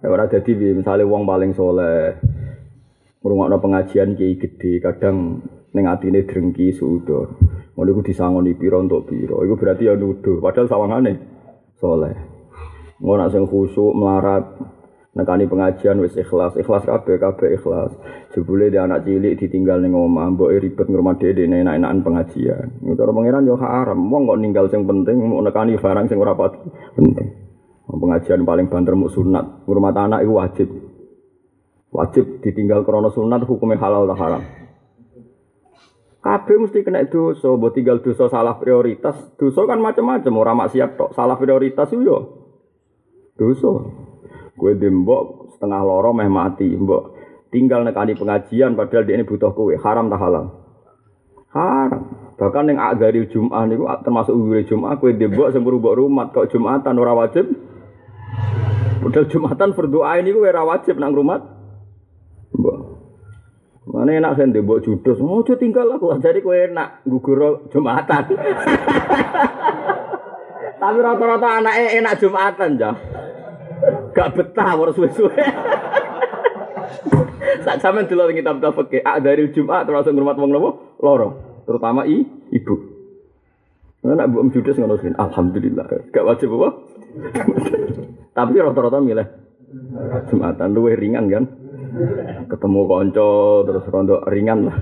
[0.02, 2.18] Ya ora dadi piye misale wong paling soleh
[3.22, 5.40] ngrungokno pengajian kiai gede, kadang
[5.72, 7.38] ning atine drengki suudon.
[7.78, 9.38] Ngono iku disangoni pira untuk pira.
[9.38, 11.12] Iku berarti ya nuduh, padahal sawangane
[11.78, 12.33] soleh.
[13.02, 14.54] Ngono sing khusuk melarat
[15.14, 17.94] nekani pengajian wis ikhlas, ikhlas kabeh kabeh ikhlas.
[18.34, 22.66] Jebule dia anak cilik ditinggal ning omah, mbok ribet ngurmat dhewe enak-enakan pengajian.
[22.82, 27.26] Cara pangeran yo haram, wong kok ninggal sing penting mau nekani barang sing ora penting.
[27.86, 30.68] Pengajian paling banter mu sunat, ngurmat anak itu wajib.
[31.94, 34.42] Wajib ditinggal krono sunat hukumnya halal tak haram.
[36.18, 39.14] Kabeh mesti kena dosa, mbok tinggal dosa salah prioritas.
[39.38, 41.14] Dosa kan macam-macam, ora maksiat tok.
[41.14, 42.33] Salah prioritas yo
[43.38, 43.72] dosa.
[44.54, 47.18] Kowe dembok setengah loro meh mati, mbok
[47.50, 50.44] tinggal nekani pengajian padahal dia ini butuh kowe, haram tak halal?
[51.50, 52.02] Haram.
[52.34, 56.98] Bahkan yang agari Jum'ah niku termasuk uwire Jum'ah kowe dembok sing mbok rumah kok Jum'atan
[56.98, 57.50] ora wajib.
[59.02, 61.42] Padahal Jum'atan berdoa ini kowe ora wajib nang rumah.
[62.54, 62.94] Mbok
[63.84, 68.24] Mana enak saya ndebok judos, mau oh, tinggal aku, jadi kue enak gugur jumatan.
[70.80, 72.96] Tapi rata-rata anaknya enak jumatan jah.
[74.14, 75.34] Gak betah harus suwe-suwe.
[77.66, 80.70] Saat sampean delok kitab kitab fikih, ah dari Jumat termasuk ngurmat wong nopo?
[81.02, 81.28] Loro.
[81.66, 82.22] Terutama i,
[82.52, 82.74] ibu.
[84.04, 85.10] Mana bu judes ngono sih.
[85.10, 86.12] Alhamdulillah.
[86.12, 86.68] Gak wajib apa?
[88.34, 89.26] Tapi rata-rata milih
[90.30, 91.44] Jumatan luwe ringan kan
[92.46, 94.76] ketemu konco terus rondo ringan lah.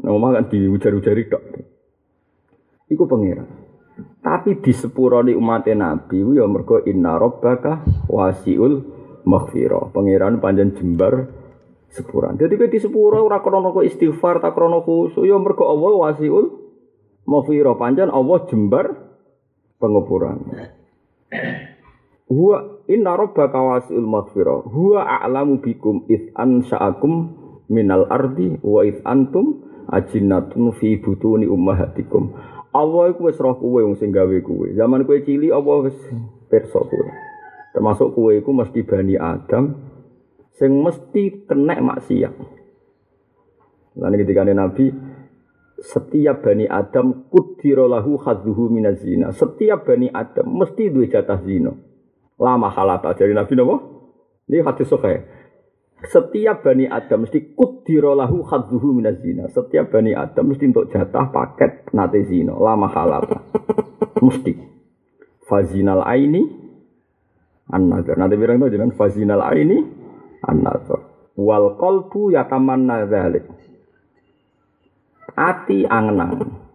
[0.00, 1.42] Nah, kan diujar-ujari dok.
[2.90, 3.44] Iku pengira.
[4.20, 8.84] Tapi di sepuroni umat Nabi ya mergo inna rabbaka wasiul
[9.24, 9.92] maghfirah.
[9.92, 11.28] Pangeran panjang jembar
[11.90, 12.38] sepuran.
[12.38, 16.46] Jadi di sepuro ora krono istighfar tak krono khusyuk ya mergo Allah wasiul
[17.26, 17.74] maghfirah.
[17.76, 18.86] Panjang Allah jembar
[19.80, 20.38] pengepuran.
[22.30, 24.70] Huwa inna rabbaka wasi'ul maghfirah.
[24.70, 27.34] Huwa a'lamu bikum id ansa'akum
[27.66, 32.30] minal ardi wa id antum ajinnatun fi butuni ummahatikum.
[32.70, 34.66] Allah iku wis roh kowe wong sing gawe kowe.
[34.74, 35.98] Zaman kowe cilik Allah wis
[36.46, 37.10] pirsa kowe.
[37.74, 39.74] Termasuk kowe iku mesti bani Adam
[40.54, 42.34] sing mesti kena maksiat.
[43.98, 44.86] Lan ketika Nabi
[45.80, 49.34] setiap bani Adam kudira lahu khadzuhu minazina.
[49.34, 51.74] Setiap bani Adam mesti duwe jatah zina
[52.40, 53.76] lama halata dari Nabi Nabi
[54.50, 55.22] ini hadis sahih
[56.08, 59.50] setiap bani Adam mesti kudirolahu hadzuhu minaz zina.
[59.52, 63.38] Setiap bani Adam mesti untuk jatah paket nate zina, lama halata.
[64.24, 64.52] mesti.
[65.44, 66.46] Fazinal aini
[67.68, 68.14] an-nazar.
[68.14, 69.78] Nanti bilang itu jangan fazinal aini
[70.46, 71.32] an-nazar.
[71.34, 73.44] Wal qalbu yatamanna dzalik.
[75.34, 76.70] Ati angen-angen.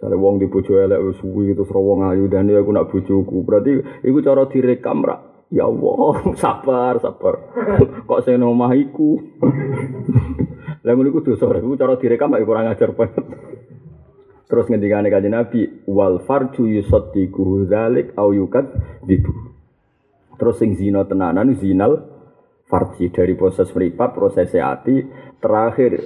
[0.00, 3.44] Wong di bojo elek wis suwi terus wong ayu dan aku nak bojoku.
[3.44, 5.29] Berarti iku cara direkam ra.
[5.50, 7.34] Ya Allah, sabar, sabar.
[8.08, 9.18] Kok sing omah iku.
[10.86, 13.26] Lah ngono iku dosa, iku cara direkam iku kurang ajar banget.
[14.46, 18.66] Terus ngendikane kanjeng Nabi, wal farju yusaddiqu dzalik au yukad
[19.06, 19.30] dibu.
[20.38, 22.08] Terus sing zina tenanan zinal
[22.66, 25.04] farji dari proses meripat, proses hati,
[25.38, 26.02] terakhir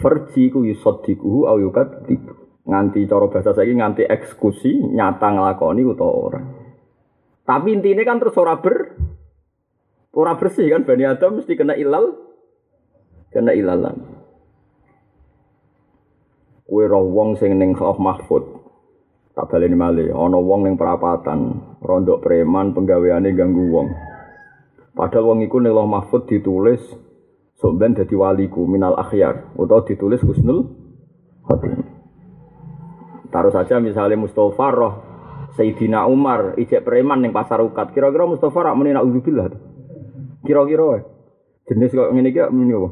[0.00, 6.08] farji ku yusaddiqu au yukad dibu nganti cara bahasa saya nganti eksekusi nyata ngelakoni atau
[6.08, 6.63] orang.
[7.44, 8.96] Tapi intinya kan terus ora ber
[10.16, 12.16] ora bersih kan Bani Adam mesti kena ilal
[13.28, 14.00] kena ilalan.
[16.64, 18.64] Kue roh wong sing ning Khalaf Mahfud.
[19.36, 23.92] Tak baleni malih ana wong ning perapatan, rondok preman penggaweane ganggu wong.
[24.96, 26.80] Padahal wong iku ning Mahfud ditulis
[27.60, 30.72] sok ben dadi waliku minal akhyar utawa ditulis husnul
[31.44, 31.92] khotimah.
[33.28, 34.94] Taruh saja misalnya Mustafa roh
[35.54, 37.94] Sayyidina Umar ijek preman yang pasar ukat.
[37.94, 39.54] Kira-kira Mustafa rak muni naudzubillah.
[40.42, 41.06] Kira-kira
[41.70, 42.90] jenis kok ngene iki muni apa?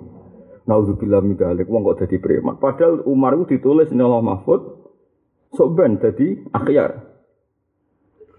[0.63, 2.63] Naudzubillah min dzalik wong kok dadi preman.
[2.63, 4.61] Padahal Umar itu ditulis ning Allah Mahfud
[5.59, 7.03] sok ben dadi akhyar.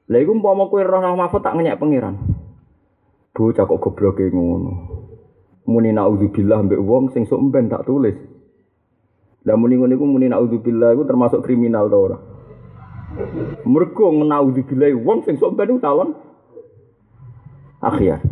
[0.08, 2.16] Lha iku umpama kowe roh Allah Mahfud tak ngenyek pangeran.
[3.36, 4.72] Bocah kok gobloke ngono.
[5.68, 8.16] Muni naudzubillah mbek wong sing sok ben tak tulis.
[9.44, 12.18] Lah muni ngene iku muni naudzubillah iku termasuk kriminal ta ora?
[13.66, 16.18] Mergo naudzubillah wong sing sok ben calon
[17.84, 18.24] akhir.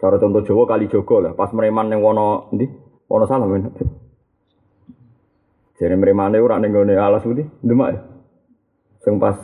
[0.00, 2.64] Cara contoh Jawa kali Jogo lah, pas mereman ning wono ndi?
[3.04, 3.68] Wono salah men.
[5.76, 8.00] Jare meremane ora ning gone alas putih, Demak ya.
[9.04, 9.36] Sing pas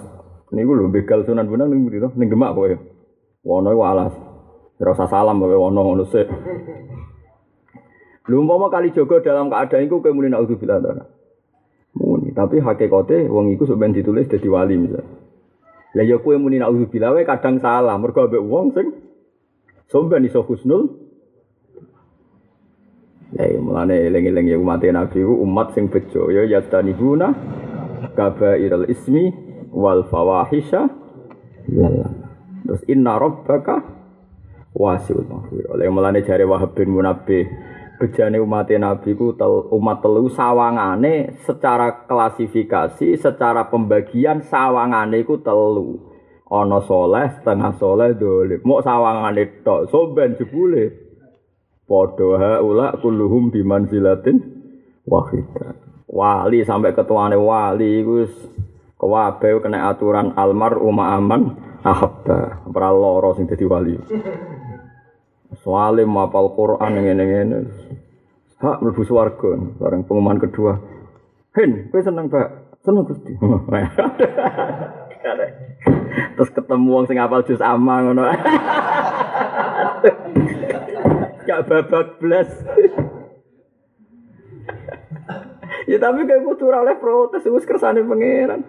[0.52, 2.08] niku lho begal Sunan Bonang ning to?
[2.16, 2.72] Ning Demak kowe.
[3.44, 4.12] Wono iku alas.
[4.80, 6.28] Ora salam kowe wono ngono sik.
[8.26, 11.15] Umpama kali jogo dalam keadaan itu kayak muni naudzubillah.
[11.96, 15.04] Muni, tapi hakikate wong iku sok ditulis dadi wali misal.
[15.96, 18.86] Lah ya kowe muni naudzubillah wae kadang salah, mergo ambek wong sing
[19.86, 21.06] Somben iso husnul
[23.34, 27.34] Ya, mulane eling-eling ya umat Nabi ku umat sing bejo ya yastanibuna
[28.14, 29.34] kabairal ismi
[29.74, 30.88] wal fawahisha
[31.74, 32.06] lala.
[32.64, 33.82] Terus inna rabbaka
[34.72, 35.68] wasiul maghfir.
[35.68, 37.50] Oleh mulane jare Wahab bin Munabbih
[37.96, 46.12] bejane umat Nabi ku tel, umat telu sawangane secara klasifikasi, secara pembagian sawangane ku telu.
[46.46, 48.62] Ana setengah soleh dolim.
[48.62, 51.06] Mau sawangane tok, soben jebule.
[51.86, 54.42] Padha haula kulluhum bimanzilatin
[55.06, 55.74] wahidah.
[56.06, 58.30] Wali sampai ketuane wali wis
[58.98, 61.42] kewabe kena aturan almar umma aman
[61.82, 62.66] ahabba.
[62.70, 63.94] Ora lara sing dadi wali.
[65.66, 67.58] Soale mapal Quran ngene-ngene.
[68.62, 70.78] Hak mlebu swarga bareng pengumuman kedua.
[71.58, 72.78] Hen, kowe seneng, Pak?
[72.86, 73.34] Seneng Gusti.
[76.38, 78.30] Terus ketemu wong sing apal juz amma ngono.
[81.50, 82.46] Gak babak blas.
[85.90, 88.62] ya tapi kayak kudu oleh protes wis kersane pangeran.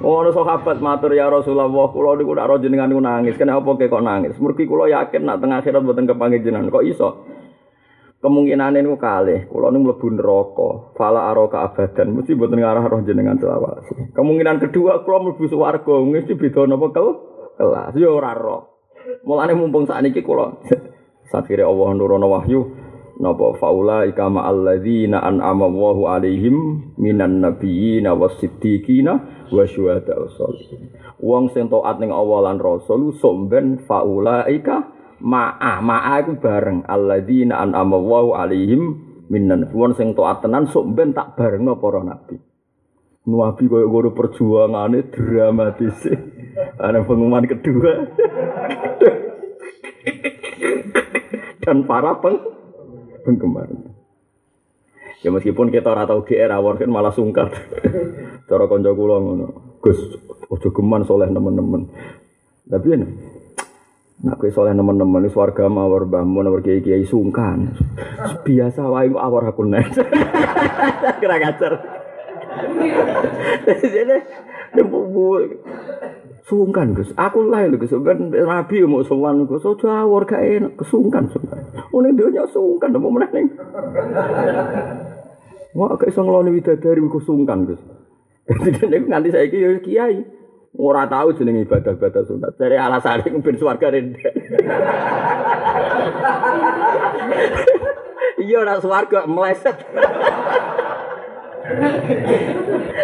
[0.00, 3.36] Oh, ono sahabat matur ya Rasulullah, kula niku nak jenengan niku nangis.
[3.36, 4.40] Kenapa kok nangis?
[4.40, 6.72] Mergi kula yakin nak tengah akhirat mboten kepanggih jenengan.
[6.72, 7.08] Kok iso?
[8.24, 10.70] Kemungkinan niku kalih, kula niku mlebu neraka.
[10.96, 14.16] Fala araka abadan, mesti mboten ngarah roh jenengan selawasi.
[14.16, 17.08] Kemungkinan kedua kula mlebu swarga, mesti beda napa kel
[17.60, 17.92] kelas.
[18.00, 18.70] Ya ora roh.
[19.28, 20.56] Mulane mumpung sakniki kula
[21.30, 22.79] Sakire Allah nurono wahyu
[23.20, 26.56] napa faula ika ma alladzina an'ama Allahu alaihim
[26.96, 29.12] minan nabiyyin wasiddiqina
[29.52, 30.96] wa syuhada wassalihin.
[31.20, 34.88] Wong sing taat ning Allah lan Rasul somben faula ika
[35.20, 38.82] ma'a ma'a iku bareng alladzina an'ama Allahu alaihim
[39.28, 42.40] minan wong sing taat tenan somben tak barengno para nabi.
[43.28, 46.08] Nabi koyo ngono perjuangane dramatis.
[46.82, 47.92] Ana pengumuman kedua.
[51.70, 52.59] dan para peng
[53.30, 53.70] penggemar.
[55.22, 57.54] Ya meskipun kita ora tau GR awor kan malah sungkat.
[58.50, 59.46] Cara kanca kula ngono.
[59.78, 60.18] Gus,
[60.50, 61.86] ojo geman soleh nemen-nemen.
[62.66, 62.98] Tapi ya
[64.20, 67.72] Nak kowe soleh nemen-nemen wis warga mawar mbah mun kiai-kiai sungkan.
[68.44, 69.96] Biasa wae kok awor aku nek.
[71.24, 71.72] Kira ngajar.
[73.94, 74.16] Jadi
[76.48, 80.72] Sungkan Gus, aku lah lho Gus, ben Nabi mau sowan Gus, ojo awor gak enak,
[80.80, 81.60] kesungkan sungkan.
[81.92, 83.46] Mune dunya sungkan apa meneh ning.
[85.76, 87.80] Wah, kok iso ngloni widadari ku sungkan Gus.
[88.50, 90.40] Dadi nek nganti saiki ya kiai.
[90.78, 92.54] Ora tahu jeneng ibadah-ibadah sunat.
[92.54, 94.34] Dari alasane ben swarga rendek.
[98.40, 99.76] Iya ora swarga meleset.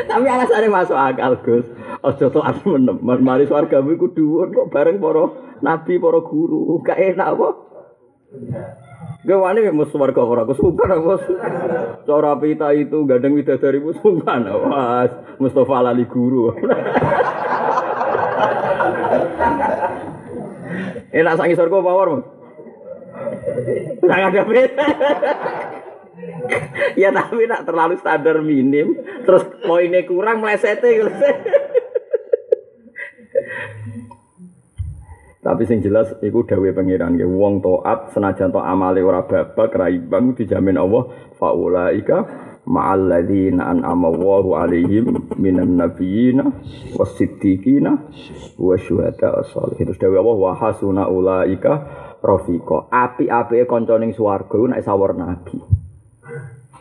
[0.07, 1.67] Tapi alasannya masuk akal Gus.
[2.03, 2.99] Ojo to menem.
[3.03, 5.25] Mari swargamu iku dhuwur kok bareng para
[5.63, 6.79] nabi, para guru.
[6.87, 7.49] Gak enak apa?
[9.27, 11.15] Gak wani mus swarga ora kesukan apa?
[12.07, 14.47] Cara pita itu gandeng widadari sungkan.
[14.47, 15.07] Wah,
[15.43, 16.55] Mustafa lali guru.
[21.17, 22.25] Enak sangi surga power, Mas.
[24.05, 25.73] Sangat ada.
[27.01, 31.13] Ya tapi nak terlalu standar minim terus poinnya kurang melesetnya
[35.47, 39.87] Tapi sing jelas iku dawuh pangeran nggih wong taat senajan to amale ora babak ra
[39.87, 41.07] imbang dijamin Allah
[41.39, 42.27] faulaika
[42.67, 46.51] ma'al ladzina an'ama Allahu 'alaihim minan nabiyina
[46.99, 48.11] wasiddiqina
[48.59, 49.95] wa syuhada sholihin.
[49.95, 51.73] Terus dawuh Allah wa hasuna ulaika
[52.19, 52.91] rafiqa.
[52.91, 55.86] Api-apike kanca ning swarga nek sawur nabi.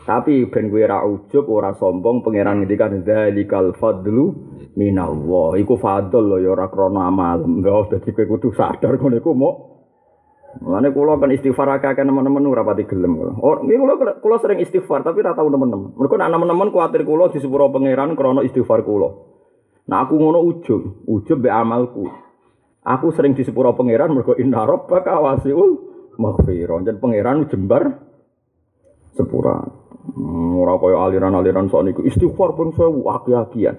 [0.05, 4.37] Tapi ben kowe ora ujub, ora sombong, pangeran ngendikan dzalikal fadlu
[4.77, 5.57] minallah.
[5.57, 7.41] Iku fadl lho ya ora krana amal.
[7.41, 9.53] Enggak dadi kowe kudu sadar ngono iku mau
[10.55, 13.35] Mulane kula kan istighfar akeh teman-teman ora pati gelem kula.
[13.43, 15.99] Oh, kula kula sering istighfar tapi ora tau teman-teman.
[15.99, 19.09] Mergo nek teman-teman kuwatir kula di sepuro pangeran krana istighfar kula.
[19.91, 22.07] Nah aku ngono ujub, ujub be amalku.
[22.87, 25.75] Aku sering di sepuro pangeran mergo inna rabbaka wasiul
[26.15, 26.87] maghfirah.
[26.87, 27.83] Jan pangeran jembar
[29.11, 29.84] sepura.
[30.05, 33.75] Hmm, ora kaya aliran-aliran sok niku istighfar pun sewu aki-akian.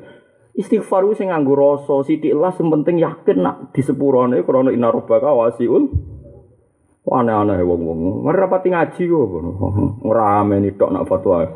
[0.57, 4.91] Istighfar ku sing nganggo rasa sithik lah sing penting yakin nak di sepurane krana inna
[4.91, 5.87] rabbaka wasiul.
[7.07, 8.27] Aneh-aneh wong-wong.
[8.27, 9.35] Mari rapati ngaji kok.
[10.11, 11.47] Ora ameni tok nak fatwa.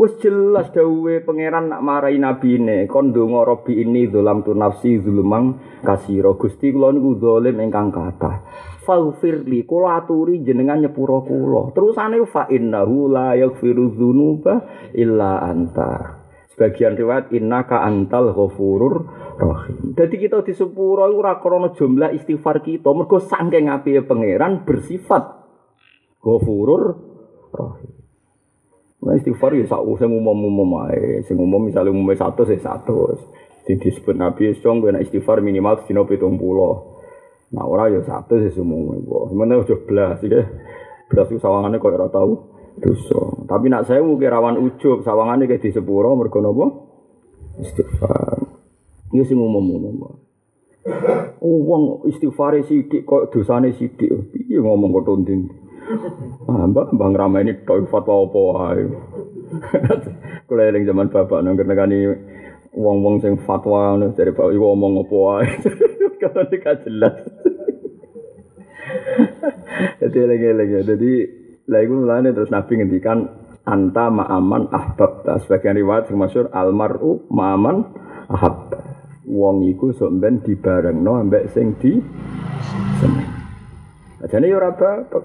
[0.00, 5.60] Wes jelas dawuhe pangeran nak marai nabine kon ndonga robi ini zulam tu nafsi zulumang
[5.84, 8.40] kasira Gusti kula niku zalim ingkang kathah
[8.90, 14.66] faghfirli kula aturi jenengan nyepuro kula terusane fa innahu la yaghfiru dzunuba
[14.98, 16.20] illa anta
[16.50, 19.08] Sebagian riwayat innaka antal ghafurur
[19.40, 19.96] rahim.
[19.96, 25.40] Jadi kita di sepuro ora krana jumlah istighfar kita, mergo saking apike pangeran bersifat
[26.20, 27.00] ghafurur
[27.54, 27.96] rahim.
[29.00, 33.16] Nah istighfar ya sak sing umum-umum ae, sing umum misalnya umumnya satu saya satu.
[33.64, 36.99] Sing disebut Nabi gue istighfar minimal sedina 70.
[37.50, 39.34] Nah ora ya satu sih umum kok.
[39.34, 40.42] Sementara udah belas ya.
[41.10, 42.32] Belas itu sawangannya kok ora tahu
[42.78, 43.20] dosa.
[43.50, 46.66] Tapi nak saya mungkin rawan ujub sawangannya kayak di sepuro mergo napa?
[47.58, 48.38] Istighfar.
[49.10, 50.22] Ini sing umum-umum.
[51.42, 54.30] Oh, wong istighfar sithik kok dosane sithik.
[54.30, 55.50] Piye ngomong kok tonding.
[56.46, 58.84] Ah, mbak, mbak ini tok fatwa apa wae.
[60.86, 62.06] Zaman bapak nang nekani
[62.74, 65.48] wong-wong sing fatwa ngono dari bapak iku ngomong apa wae.
[66.22, 67.16] Kalau tidak jelas.
[70.00, 70.74] Jadi lagi-lagi.
[70.84, 71.12] Jadi
[71.70, 73.18] lagi mulane terus Nabi ngendikan
[73.64, 75.24] anta ma'aman ahbab.
[75.46, 77.76] Sebagian riwayat yang masyur almaru ma'aman
[78.28, 78.74] ahab.
[79.30, 81.96] Wong iku sok ben dibarengno ambek sing di
[82.98, 83.28] seneng.
[84.20, 85.24] Jadi ya ora bapak.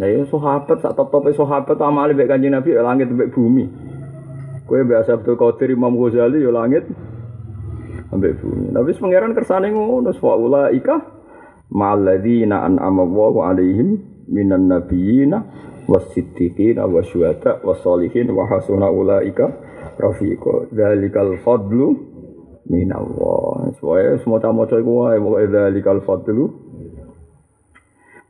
[0.00, 3.66] Nah ya sahabat sak top-tope sahabat amale mek Kanjeng Nabi ya langit mek bumi.
[4.64, 6.88] Kowe biasa Abdul Qadir Imam Ghazali ya langit
[8.08, 8.72] ambek bumi.
[8.72, 10.94] Tapi pangeran kersane ngono wa ulaika
[11.68, 13.88] ma'alladzina an'ama Allahu alaihim
[14.32, 15.44] minan nabiyina
[15.84, 19.52] was-siddiqina wasyuhada was-solihin wa hasuna ulaika
[20.00, 20.72] rafiqa.
[20.72, 21.92] Dzalikal fadlu
[22.64, 23.68] minallah.
[23.76, 26.44] Soale semua maca iku wae pokoke dzalikal fadlu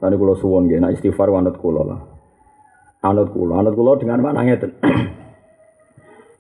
[0.05, 1.97] Tadi kulo suwon gak, nah istighfar wanut kulo lah.
[3.09, 4.76] Anut kulo, anut kulo dengan mana ngeten.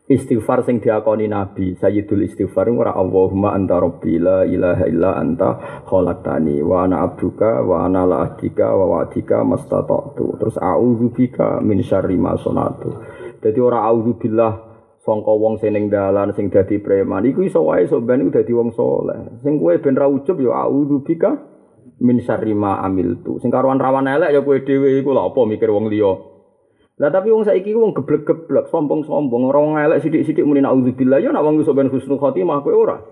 [0.04, 6.60] istighfar sing diakoni Nabi, Sayyidul istighfar ora Allahumma anta rabbi la ilaha illa anta khalaqtani
[6.60, 10.36] wa ana abduka wa ana la ahdika wa wa'dika mastata'tu.
[10.36, 12.92] Terus a'udzubika min syarri ma sonatu.
[13.40, 14.52] Dadi ora a'udzubillah
[15.00, 18.76] sangka wong sing ning dalan sing dadi preman iku iso wae sok ben dadi wong
[18.76, 19.40] saleh.
[19.40, 21.32] Sing kowe ben ra ujub ya a'udzubika
[22.04, 23.40] min syarri ma amiltu.
[23.40, 26.33] Sing karuan rawan elek ya kowe dhewe iku lha apa mikir wong liya.
[26.94, 31.58] Lah tapi wong saiki wong geblek-geblek, sombong-sombong, ora elek sithik-sithik muni auzubillah ya nek wong
[31.58, 33.02] iso ben husnul khotimah kowe ora.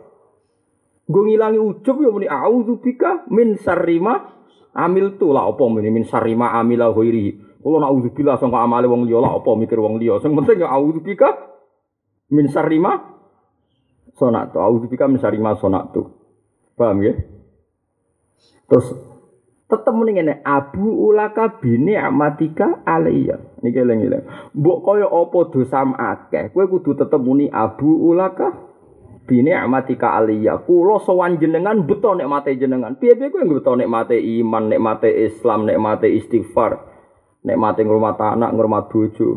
[1.02, 4.22] Gue ngilangi ujub ya muni auzubika min syarri ma
[4.70, 5.34] amiltu.
[5.34, 7.58] Lah apa muni min syarri ma amila ghairi.
[7.58, 10.22] Kulo nak auzubillah sangka amale wong liya lah apa mikir wong liya.
[10.22, 11.28] Sing penting ya auzubika
[12.30, 13.02] min syarri ma
[14.14, 14.62] sonatu.
[14.62, 16.06] Auzubika min syarri ma sonatu.
[16.78, 17.18] Paham ya?
[18.70, 18.94] Terus
[19.72, 24.52] tetep muni ngene abu ulaka bini amatika alayya niki eling-eling.
[24.52, 26.52] Mbok kaya apa dosa akeh?
[26.52, 28.52] Kowe kudu tetep muni abu ulaka
[29.24, 33.00] bini amatika alayya kula sowan jenengan beto nek mate jenengan.
[33.00, 36.76] Piye-piye kowe beto nek mate iman nek mate islam nek mate istighfar
[37.48, 39.28] nek mate ngurmat anak ngurmat bojo?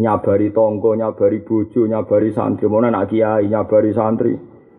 [0.00, 2.64] Nyabari tonggo nyabari bojo nyabari santri.
[2.64, 4.32] Mana nak kiai nyabari santri.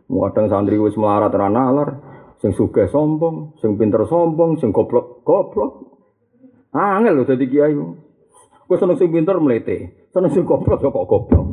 [0.10, 5.72] Kadang santri wis melarat ra nalar sing sugih sombong, sing pinter sombong, sing goblok goblok.
[6.76, 7.74] Ah, angel lho dadi kiai.
[8.66, 11.48] Kowe seneng sing pinter mlete, seneng sing goblok kok goblok.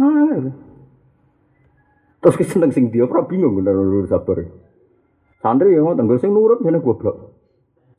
[0.00, 0.54] Ah, angel.
[2.18, 3.76] Terus ki seneng sing dia ora bingung bener
[4.08, 4.42] sabar.
[5.38, 7.36] Santri yang ngoten, sing nurut jeneng goblok.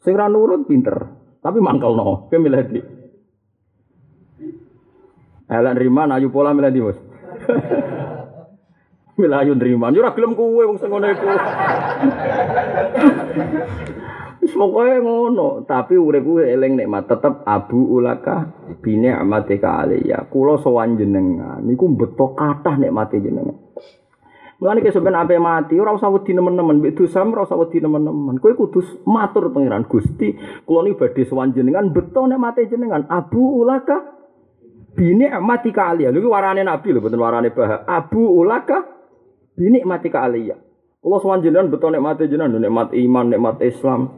[0.04, 0.96] Sing ra nurut pinter,
[1.40, 2.28] tapi mangkelno.
[2.28, 2.82] Kowe milih di.
[5.50, 6.82] Elek nrima ayu pola milih di,
[9.20, 9.28] Bos.
[9.28, 9.92] Milayu nrimo.
[9.92, 11.28] Yo ora gelem kowe wong sing ngono iku.
[14.40, 18.48] Wis ngono, tapi uripku eling nikmat tetep abu ulaka
[18.80, 20.32] bine amatika alayya.
[20.32, 23.60] Kula sowan jenengan niku beto kathah nikmate jenengan.
[24.60, 28.44] Mulane ke sampean ape mati ora usah wedi nemen-nemen, mbek dosa ora usah wedi nemen-nemen.
[28.44, 30.36] Kowe kudu matur pangeran Gusti,
[30.68, 33.08] kula niki badhe sowan jenengan beto nikmate jenengan.
[33.08, 34.20] Abu ulaka
[34.96, 36.12] bine amatika alayya.
[36.12, 37.88] Lha warane Nabi lho, boten warane Bah.
[37.88, 38.99] Abu ulaka
[39.60, 40.70] Ini mati ke aliyah.
[41.00, 44.12] Allah SWT jenengan betul nikmati jenengan, nikmat iman, nikmat Islam.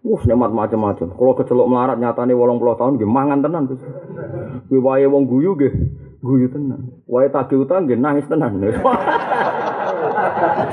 [0.00, 1.08] Wah, nikmat macam-macam.
[1.12, 3.82] Kalau kecelok melarat nyatane puluh tahun nggih mangan tenan Gus.
[4.66, 5.72] Kuwi wae wong guyu nggih
[6.24, 7.04] guyu tenan.
[7.06, 8.58] Wae tagih utang nggih nangis tenan.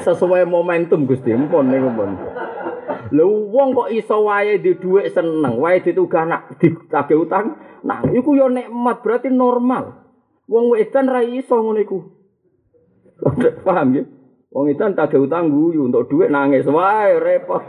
[0.08, 2.12] Sesuai momentum Gusti, mpun niku pun.
[3.12, 8.36] Lho wong kok iso wae di dhuwit seneng, wae ditugah nak ditagih utang, nah iku
[8.36, 10.08] yo nikmat berarti normal.
[10.48, 12.17] Wong wedan ra iso iku.
[13.66, 14.04] Paham ya?
[14.54, 17.62] Wong itu tak ada utang guyu untuk duit nangis, wah repot.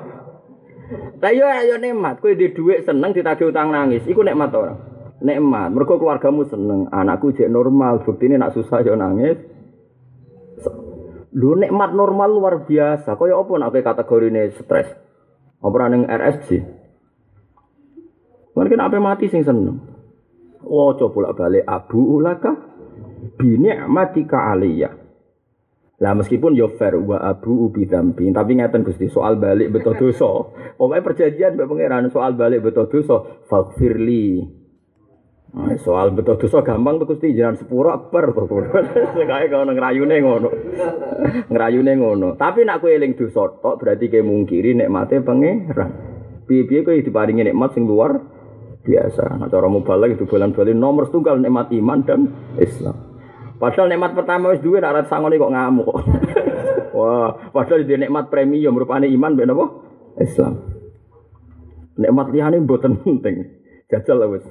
[1.20, 4.72] Tapi yo ayo nikmat, kowe di duit seneng ditagih utang nangis, iku nikmat ora?
[5.20, 5.74] Nikmat.
[5.74, 9.36] Mergo keluargamu seneng, anakku jek normal, buktine nak susah yo nangis.
[11.36, 13.18] Lu nikmat normal luar biasa.
[13.20, 14.88] Kaya apa nak kategori ini stres?
[15.60, 16.48] Apa ning RSC?
[18.56, 19.78] Mungkin apa mati sing seneng.
[20.64, 22.50] Waca bolak-balik abu ulaka
[23.38, 25.07] bi ni'matika aliyah.
[25.98, 30.30] Lah meskipun yo fair wa abu ubi dambi, tapi ngeten Gusti soal balik betul dosa.
[30.78, 34.46] Pokoknya perjanjian mbek pangeran soal balik betul dosa, faghfirli.
[35.48, 38.46] Nah, soal betul dosa gampang tuh Gusti jangan sepuro akbar to.
[39.26, 40.48] Kae kono ngrayune ngono.
[41.50, 42.28] ngrayune ngono.
[42.38, 45.90] Tapi nak kowe eling dosa tok berarti kowe mungkiri nikmate pangeran.
[46.46, 48.22] Piye-piye kowe diparingi nikmat sing luar
[48.86, 49.34] biasa.
[49.34, 52.20] Nah, cara mubalak itu bulan-bulan nomor setunggal nikmat iman dan
[52.54, 53.17] Islam.
[53.58, 55.90] Padahal nikmat pertama wis duwe nak sangone kok ngamuk.
[56.98, 59.66] Wah, padahal di nikmat premium rupane iman ben apa?
[60.22, 60.54] Islam.
[61.98, 63.58] Nikmat liyane mboten penting.
[63.90, 64.46] Jajal wis.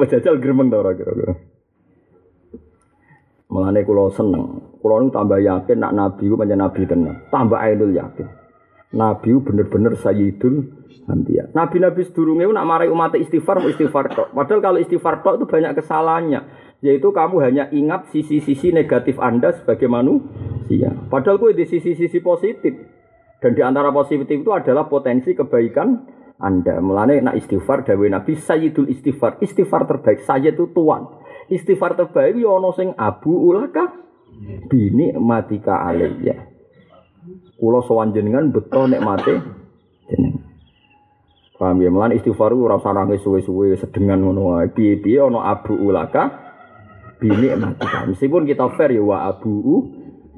[0.00, 1.36] Wis jajal gremeng ta ora kira-kira.
[3.52, 4.78] Mulane kula seneng.
[4.80, 7.20] Kula nu tambah yakin nak nabi ku pancen nabi tenan.
[7.28, 8.28] Tambah ainul yakin.
[8.90, 10.80] Nabi bener-bener sayyidul
[11.10, 11.50] Anbiya.
[11.50, 14.28] Nabi-nabi sedurunge nak marai umat istighfar istighfar tok.
[14.30, 16.40] Padahal kalau istighfar tok itu banyak kesalahannya.
[16.80, 20.94] Yaitu kamu hanya ingat sisi-sisi negatif Anda sebagai manusia.
[21.10, 22.72] Padahal gue di sisi-sisi positif.
[23.40, 25.88] Dan di antara positif itu adalah potensi kebaikan
[26.40, 26.78] Anda.
[26.80, 29.42] Mulane nak istighfar dawe Nabi Sayyidul istighfar.
[29.44, 30.24] Istighfar terbaik.
[30.24, 31.20] Sayyid itu tuan.
[31.50, 33.90] Istighfar terbaik ya ono sing abu ulaka
[34.70, 36.49] bini matika alaiya.
[37.60, 39.36] Kulo sowan jenengan betul nikmate
[40.08, 40.48] jenengan.
[41.60, 41.92] Paham ya?
[41.92, 44.72] Mulan istighfar ora usah nangis suwe-suwe sedengan ngono wae.
[44.72, 46.32] Piye-piye ana abu ulaka
[47.20, 47.84] bini mati.
[48.08, 49.84] Meskipun kita fair ya wa abu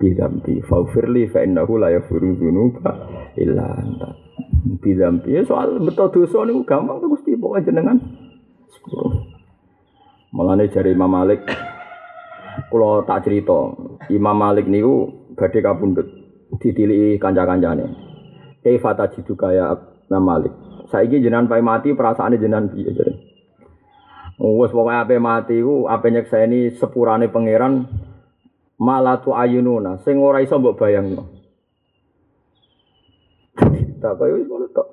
[0.02, 2.90] bidambi faufirli fa innahu la yaghfiru dzunuba
[3.38, 4.18] illa anta.
[4.82, 8.02] Bidambi ya soal betul dosa niku gampang tuh Gusti pokoke jenengan.
[10.34, 11.46] Mulane jari Imam Malik
[12.66, 13.78] kula tak cerita,
[14.10, 15.06] Imam Malik niku
[15.38, 16.21] badhe kapundhut
[16.60, 17.86] ditiliki kanca-kancane.
[18.64, 19.76] Kaifa tajidu kaya
[20.10, 20.52] Imam Malik.
[20.92, 23.12] Saiki jenengan pae mati perasaane jenengan piye jare.
[24.42, 27.86] Oh, wes pokoke ape mati ku ape nyekseni sepurane pangeran
[28.78, 31.22] malatu ayununa sing ora iso mbok bayangno.
[34.02, 34.88] Tak kaya wis ngono tok.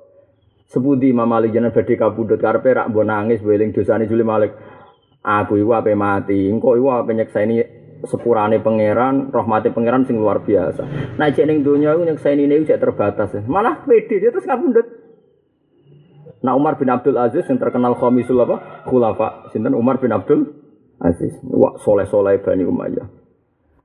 [0.70, 4.54] Sepundi Imam Malik jenengan badhe kabudut karepe rak mbok nangis beling dosane Juli Malik.
[5.20, 7.60] Aku iku ape mati, engko iku ape nyekseni
[8.08, 11.16] sepurane pangeran, rahmati pangeran sing luar biasa.
[11.18, 13.34] Nah, jek ning donya iku nyekseni ini jek terbatas.
[13.44, 15.00] Malah pede dia terus kabundut.
[16.40, 18.88] Nah Umar bin Abdul Aziz yang terkenal khamisul apa?
[18.88, 19.52] Khulafa.
[19.52, 20.48] Sinten Umar bin Abdul
[20.96, 21.36] Aziz.
[21.44, 23.08] Wah soleh-soleh Bani Umayyah.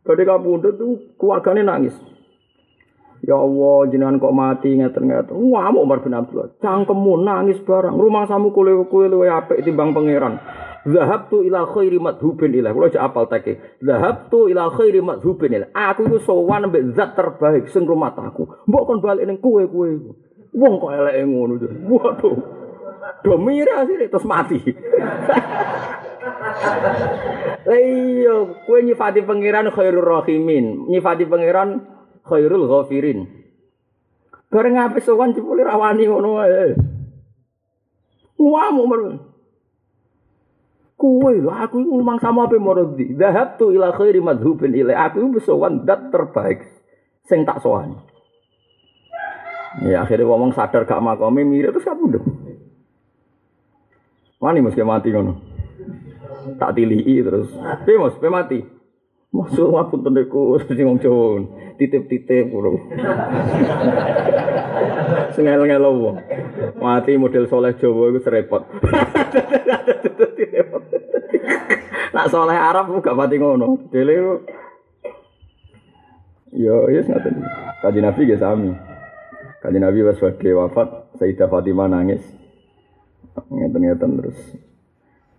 [0.06, 1.96] Badhe kapundhut tuh keluarganya nangis.
[3.26, 5.34] Ya Allah, jenengan kok mati ngeten-ngeten.
[5.50, 6.62] Wah, Umar bin Abdul.
[6.62, 7.98] Cangkemmu nangis barang.
[7.98, 10.38] Rumah samu kule kule luwe apik timbang pangeran.
[10.86, 12.70] Zahabtu ila khairi madhubin ilah.
[12.70, 13.82] Kula aja apal teke.
[13.82, 15.70] Zahabtu ila khairi madhubin ilah.
[15.74, 18.46] Aku itu sowan mbek zat terbaik sing rumah aku.
[18.70, 19.90] Mbok kon balik ning kowe-kowe.
[20.54, 21.68] Wong kok eleke ngono to.
[21.90, 22.38] Waduh.
[23.26, 24.62] Do mira sih terus mati.
[27.66, 31.82] Iya, kowe nyifati pangeran khairur rahimin, nyifati pangeran
[32.22, 33.26] khairul ghafirin.
[34.54, 36.78] Bareng ape sowan jebule rawani ngono wae.
[38.38, 38.86] Wah, mau
[40.96, 43.12] Kue lho, aku ngomong sama apa morodi.
[43.20, 45.12] Dahab tu ila khairi madhubin ila.
[45.12, 46.64] Aku sowan dat terbaik.
[47.28, 48.00] Sing tak sowan.
[49.84, 52.28] Ya akhirnya ngomong sadar gak makome mirip terus kamu dong.
[54.40, 55.34] Wani mesti mati ngono.
[56.56, 57.52] Tak tilii terus.
[57.84, 58.60] Piye Mas, piye mati?
[59.36, 61.44] Masuk aku tendeku sing wong Jawa.
[61.76, 62.80] Titip-titip bro.
[65.36, 66.16] Sengel-ngel wong.
[66.80, 68.64] Mati model soleh Jawa iku serepot.
[72.16, 73.92] Nak soleh Arab gak mati ngono.
[73.92, 74.40] Dele
[76.56, 77.44] Yo, yes ngaten.
[77.84, 78.72] Kaji Nabi ge sami.
[79.60, 82.24] Kaji Nabi pas badhe wafat, Sayyidah Fatimah nangis.
[83.52, 84.40] Ngeten-ngeten terus.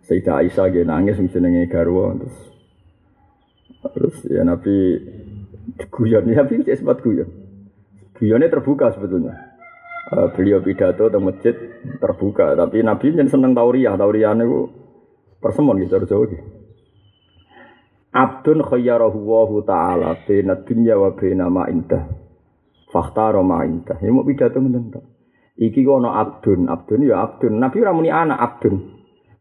[0.04, 2.55] Sayyidah Aisyah ge nangis jenenge garwa terus.
[3.84, 4.76] Terus ya Nabi
[5.90, 7.28] guyon, Nabi cek sempat guyon.
[8.16, 9.56] Guyonnya terbuka sebetulnya.
[10.06, 11.54] Uh, beliau pidato di masjid
[11.98, 14.70] terbuka, tapi Nabi yang seneng tauriah, tauriah itu
[15.42, 16.46] persemon gitu, Jawa gitu.
[18.16, 22.06] Abdun khayyarahu wa ta'ala bina dunya wa bina ma indah.
[22.88, 24.00] Fakta Roma indah.
[24.00, 24.94] Ya mau pidato ngeten
[25.56, 27.56] Iki ana abdun, abdun ya abdun.
[27.56, 28.74] Nabi ora muni anak abdun.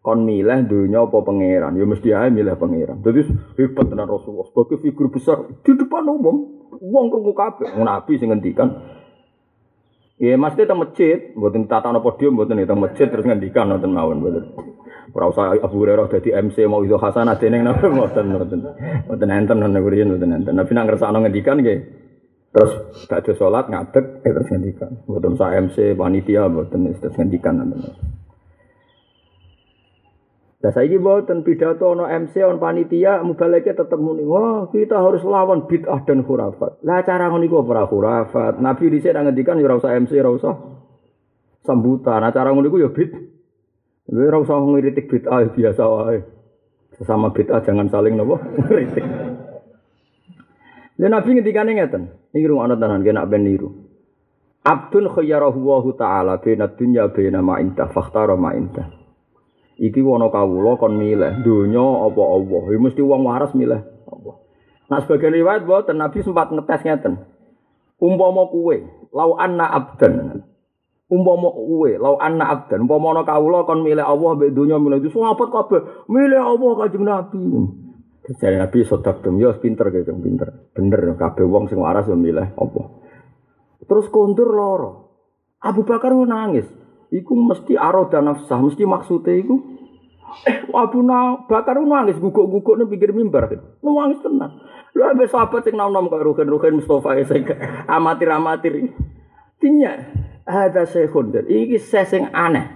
[0.06, 1.74] Kon milih dunia apa pangeran?
[1.74, 3.02] Ya mesti ae milih pangeran.
[3.02, 3.26] Dadi
[3.58, 6.62] hebat tenan Rasulullah sebagai figur besar di depan umum.
[6.78, 7.74] Wong krungu kabeh.
[7.74, 8.70] Nabi sing ngendikan
[10.22, 14.46] Ya mesti teng masjid, mboten tata podium, mboten teng masjid terus ngendikan nonton mawon mboten.
[15.10, 18.62] Ora usah Abu Hurairah dadi MC mau itu hasanah dene napa mboten mboten.
[19.10, 20.54] Mboten enten nang ngriyen mboten enten.
[20.54, 22.06] Nabi nang ngersakno ngendikan nggih
[22.56, 22.72] Terus
[23.12, 25.04] ada sholat ngadeg, eh, terus ngendikan.
[25.04, 27.60] Buatan sa MC, panitia, buatan terus ngendikan.
[27.60, 27.68] Nah
[30.72, 34.24] saya ini buatan pidato no MC on panitia mubaleknya tetap muni.
[34.24, 36.80] Wah kita harus lawan bid'ah dan khurafat.
[36.88, 38.64] Lah cara ngono iku ora khurafat.
[38.64, 40.56] Nabi dhisik nang ngendikan ya usah MC, ora usah
[41.68, 42.24] sambutan.
[42.24, 43.12] Nah cara ngono iku ya bid.
[44.16, 46.24] Ora usah ngiritik bid'ah biasa wae.
[46.96, 48.40] Sesama bid'ah jangan saling nopo
[48.72, 49.06] ngiritik.
[51.04, 52.04] Lah Nabi ngendikane ngeten.
[52.32, 53.76] Iki rung ana tenan kena ben niru.
[54.64, 59.05] Abdun khayyarahu wa ta'ala baina dunya baina ma inta fakhtara ma inta.
[59.76, 62.64] Iki wono kawula kon milih donya apa Allah.
[62.72, 64.36] Ya mesti wong waras milih Allah.
[64.88, 67.14] Nah sebagian riwayat boten Nabi sempat ngetes ngeten.
[68.00, 70.44] Umpama kuwe, lau anna abdan.
[71.12, 72.88] Umpama kuwe, lau anna abdan.
[72.88, 77.04] Umpama ana kawula kon milih Allah mbek donya milih itu sahabat kabeh milih Allah kanjeng
[77.04, 77.44] Nabi.
[78.26, 80.74] Jadi Nabi sodak dem, ya pinter gitu, pinter.
[80.74, 82.86] Bener, kabeh wong sing waras yo milih Allah.
[83.86, 84.92] Terus kondur loro.
[85.62, 86.66] Abu Bakar nangis.
[87.14, 89.56] Iku mesti aroda nafsah, mesti maksudnya iku
[90.44, 91.00] eh Abu
[91.48, 93.62] Bakar nangis guguk-guguk ning pinggir mimbar kan.
[93.80, 94.52] Nangis tenan.
[94.96, 97.44] Lha ambek sahabat sing nom-nom karo Ruhin Mustofa sing
[97.88, 98.96] amatir-amatir.
[99.60, 99.92] Tinya
[100.44, 102.68] ada sehun iki sesing aneh.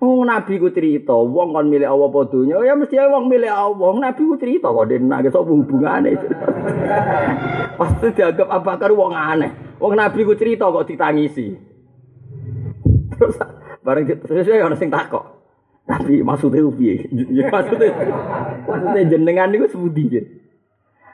[0.00, 3.92] Oh Nabi ku cerita, wong kon milih Allah apa dunya, ya mesti wong milih Allah.
[4.00, 6.16] Nabi ku cerita kok den nangis apa hubungane.
[7.78, 9.76] Pasti dianggap Abu Bakar wong aneh.
[9.76, 11.52] Wong Nabi ku cerita kok ditangisi.
[13.22, 13.36] Terus
[13.84, 15.40] Bareng sesuai ana sing takok.
[15.84, 17.04] Tapi maksudnya piye?
[17.36, 17.90] Ya maksudnya
[18.64, 20.22] maksudnya jenengan niku sepundi ya?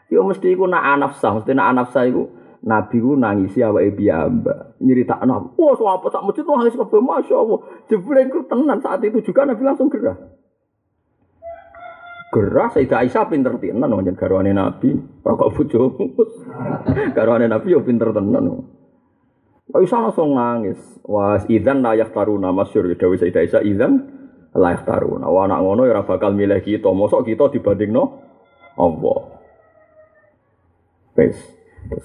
[0.07, 2.31] Yo mesti iku nak anafsa, mesti nak anafsa iku
[2.67, 4.79] Nabi ku nangisi awake piyambak.
[4.83, 9.47] Nyeritakno, "Wah, so apa sak masjid nangis kabeh masyaallah." Jebule iku tenan saat itu juga
[9.47, 10.19] Nabi langsung gerah.
[12.35, 16.05] Gerah Sayyidah Aisyah pinter tenan nang garwane Nabi, ora kok bojomu.
[17.17, 18.67] garwane Nabi yo pinter tenan.
[19.67, 20.79] Aisyah langsung nangis.
[21.03, 22.87] Wah, idan layak taruna masyur.
[22.95, 23.93] Dawi Sayyidah Aisyah idan
[24.55, 25.27] layak taruna.
[25.27, 26.87] Wah, anak ngono ya bakal milih kita.
[26.95, 28.05] Mosok kita dibanding no
[28.79, 29.21] Allah.
[31.19, 31.39] Wes.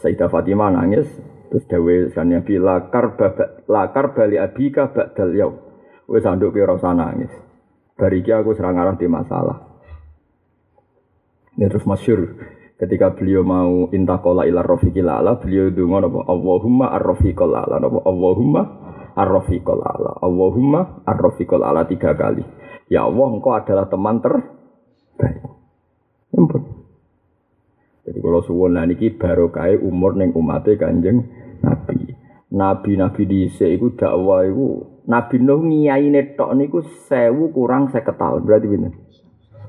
[0.02, 1.06] Sayyidah Fatimah nangis.
[1.52, 5.56] Terus Dawi kan Nabi lakar babak lakar bali abika ba'dal yaum.
[6.10, 7.30] Wes anduk kira usah nangis.
[8.00, 9.70] Bariki aku serang arah di masalah.
[11.60, 12.40] Ini terus masyur.
[12.82, 18.62] Ketika beliau mau intakola ilar rofiqil ala beliau dungo napa Allahumma ar-rofiqil ala napa Allahumma
[19.14, 22.42] ar-rofiqil ala Allahumma ar-rofiqil ala tiga kali.
[22.90, 25.46] Ya Allah engkau adalah teman terbaik
[26.34, 26.62] ampun.
[28.02, 31.30] Jadi kalau suwon lah niki baru kaya umur neng umatnya kanjeng
[31.62, 32.18] Nabi.
[32.52, 38.68] Nabi-nabi di iku dakwah iku Nabi Nuh ngiyai netok niku sewu kurang seket tahun berarti
[38.68, 38.92] bener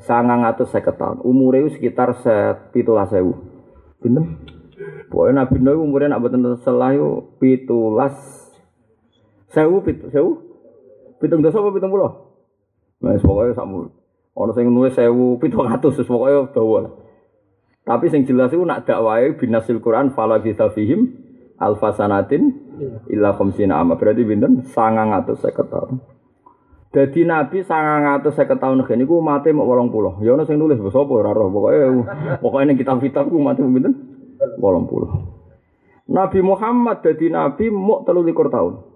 [0.03, 1.23] sangang atau seket tahun.
[1.23, 3.35] Umurnya sekitar sepitulas sewu.
[4.03, 4.39] Bener?
[5.09, 8.17] Pokoknya Nabi Nuh umurnya nak betul itu pitulas
[9.53, 10.31] sewu pitu sewu
[11.21, 12.11] pitung dosa apa pitung puluh?
[13.03, 13.91] Nah, pokoknya sama.
[14.33, 16.89] Orang yang nulis sewu pitung ratus, pokoknya bawa.
[17.83, 21.19] Tapi yang jelas itu nak dakwai binasil Quran fala kita fihim
[21.59, 22.43] alfasanatin
[23.11, 25.99] illa khamsina amma berarti binten sangang atau seket tahun.
[26.93, 30.21] Dadi Nabi sangang atus saya ketahui nih, ku mati mau bolong pulau.
[30.21, 31.49] Ya ono sing nulis bos apa ora roh.
[31.49, 31.89] Pokoknya
[32.37, 33.97] pokoknya ning kitab-kitab ku mati pinten?
[34.61, 35.09] Bolong pulau.
[36.13, 37.73] Nabi Muhammad dadi Nabi
[38.05, 38.93] telu likur tahun.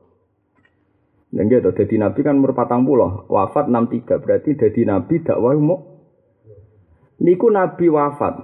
[1.33, 5.81] Dan gitu, jadi Nabi kan merpatang pulau, wafat 63, berarti jadi Nabi dakwah mau.
[7.21, 8.41] Niku Nabi wafat.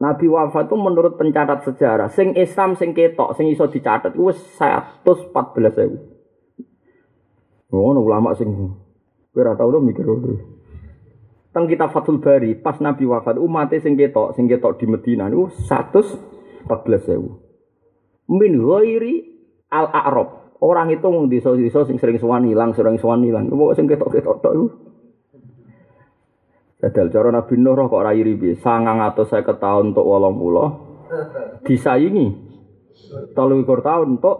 [0.00, 5.76] Nabi wafat itu menurut pencatat sejarah, sing Islam sing ketok, sing iso dicatat, itu 114
[5.76, 5.98] ribu.
[7.68, 8.72] Oh, ulama sing
[9.30, 10.58] Kowe ora tau mikir ngono.
[11.50, 15.50] Teng kita Fathul Bari, pas Nabi wafat, umat sing ketok, sing ketok di Medina niku
[15.66, 16.70] 114.000.
[18.30, 19.14] Min ghairi
[19.66, 20.54] al-a'rab.
[20.62, 23.50] Orang itu wong desa-desa sing sering sowan ilang, sering sowan ilang.
[23.50, 24.66] Pokoke sing ketok-ketok tok iku.
[26.80, 28.54] Dadal cara Nabi Nuh kok ora iri piye?
[28.56, 32.28] 950 tahun untuk 80 disaingi
[33.34, 34.36] 30 tahun untuk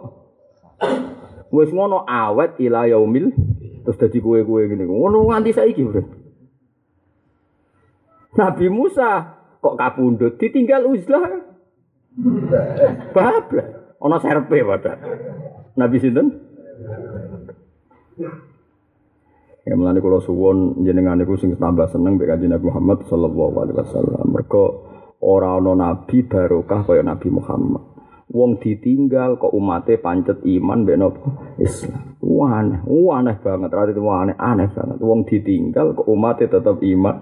[1.51, 3.35] wis ngono awet ila yaumil
[3.83, 4.85] terus jadi kue-kue gini.
[4.85, 6.01] Ngono nganti saiki, Bro.
[8.31, 11.51] Nabi Musa kok kapundut ditinggal uzlah.
[13.11, 13.67] Bablas.
[14.01, 14.97] Ana serpe padha.
[15.77, 16.27] Nabi sinten?
[19.61, 23.77] Ya melani kula suwun jenengan niku sing tambah seneng mek Kanjeng Nabi Muhammad sallallahu alaihi
[23.77, 24.25] wasallam.
[24.33, 24.65] Mergo
[25.21, 27.90] ora ana nabi barokah kaya Nabi Muhammad.
[28.31, 31.27] Wong ditinggal kok umate pancet iman mbek napa
[31.59, 32.15] Islam.
[32.41, 34.97] Aneh, aneh banget, rada itu aneh, aneh banget.
[35.03, 37.15] Wong ditinggal kok umate tetap iman.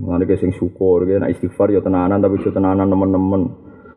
[0.00, 3.42] Mana ke sing syukur, ya, nah istighfar ya tenanan tapi juga tenanan teman-teman.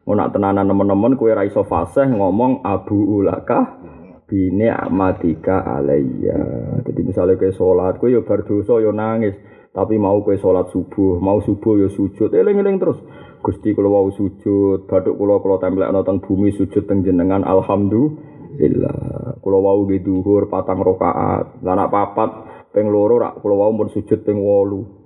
[0.03, 3.79] Mau nak tenanan teman-teman kue raiso fasih ngomong abu ulaka
[4.27, 6.39] bini amatika alayya.
[6.83, 9.35] Jadi misalnya kue sholat, kue yo berdosa yo nangis.
[9.71, 12.99] Tapi mau kue sholat subuh, mau subuh yo sujud, eling-eling terus.
[13.41, 19.41] Gusti kalau mau sujud, baduk kalau kalau tempel teng bumi sujud teng jenengan, alhamdulillah.
[19.41, 22.29] Kalau mau di duhur patang rokaat, lanak papat,
[22.69, 25.01] peng loro rak kalau mau pun sujud peng wolu.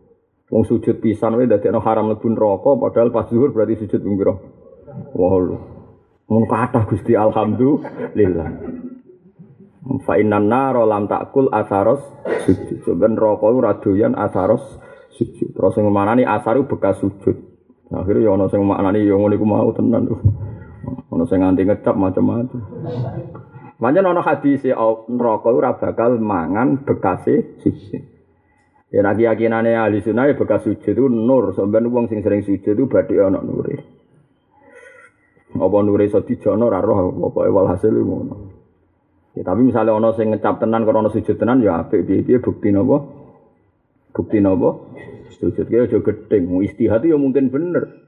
[0.51, 4.35] Wong sujud pisan wae dadi haram mlebu neraka padahal pas zuhur berarti sujud ping pira?
[5.17, 5.57] Wolu.
[6.29, 8.49] Mun kathah Gusti alhamdulillah.
[10.05, 12.03] Fa innan nar lam takul asaros
[12.45, 12.83] sujud.
[12.83, 14.61] Sebenarnya neraka ora doyan asaros
[15.15, 15.55] sujud.
[15.55, 17.54] Terus sing manani asar bekas sujud.
[17.93, 20.09] Akhirnya ya ana sing maknani ya ngono iku mau tenan.
[21.11, 22.61] Ana sing nganti ngecap macam-macam.
[23.75, 24.65] Pancen ana hadis
[25.11, 28.01] neraka ora bakal mangan bekase sujud.
[28.89, 31.53] Ya nak keyakinane ahli sunnah bekas sujud itu nur.
[31.53, 33.75] Sampeyan wong sing sering sujud itu badhe ana nure.
[35.55, 38.35] Apa nure iso dijono ora roh pokoke walhasil ngono.
[39.35, 42.71] Ya, tapi misalnya ono sing ngecap tenan karo ono sujud tenan ya apik piye-piye bukti
[42.71, 43.03] napa?
[44.15, 44.79] Bukti napa?
[45.35, 48.07] Sujud ki aja gedeng, istihad ya mungkin bener.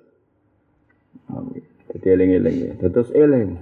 [1.91, 2.71] Jadi eling-eling ya.
[2.87, 3.59] Terus eling.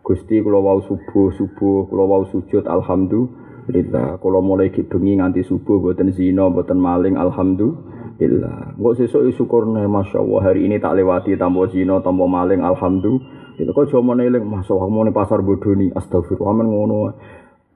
[0.00, 4.20] Gusti kula wau subuh subuh kula wau sujud alhamdulillah.
[4.20, 8.76] Kula mulai bengi nganti subuh boten zina, boten maling alhamdulillah.
[8.76, 13.40] Engko sesuk syukurne masyaallah hari ini tak lewati tanpa zina, tanpa maling alhamdulillah.
[13.60, 17.12] Itu kok cuma neling, masuk aku mau pasar bodoh nih, astagfirullah, men ngono.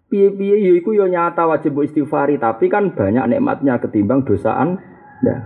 [0.09, 4.81] Piye-piye ya iku ya nyata wajib istighfari, tapi kan banyak nikmatnya ketimbang dosaan.
[5.25, 5.37] Ya.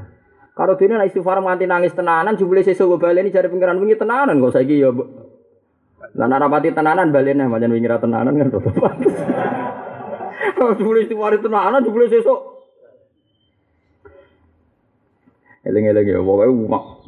[0.58, 4.58] Kalau dene nek istighfar nganti nangis tenanan jebule sesuk baleni jare pengiran wingi tenanan kok
[4.58, 4.90] saiki ya
[6.18, 9.16] Lan ora pati tenanan balene pancen wingi ra tenanan kan rada pantes.
[10.82, 12.58] Jebule istighfar tenanan jebule sesuk
[15.68, 16.48] Eling-eling ya, pokoke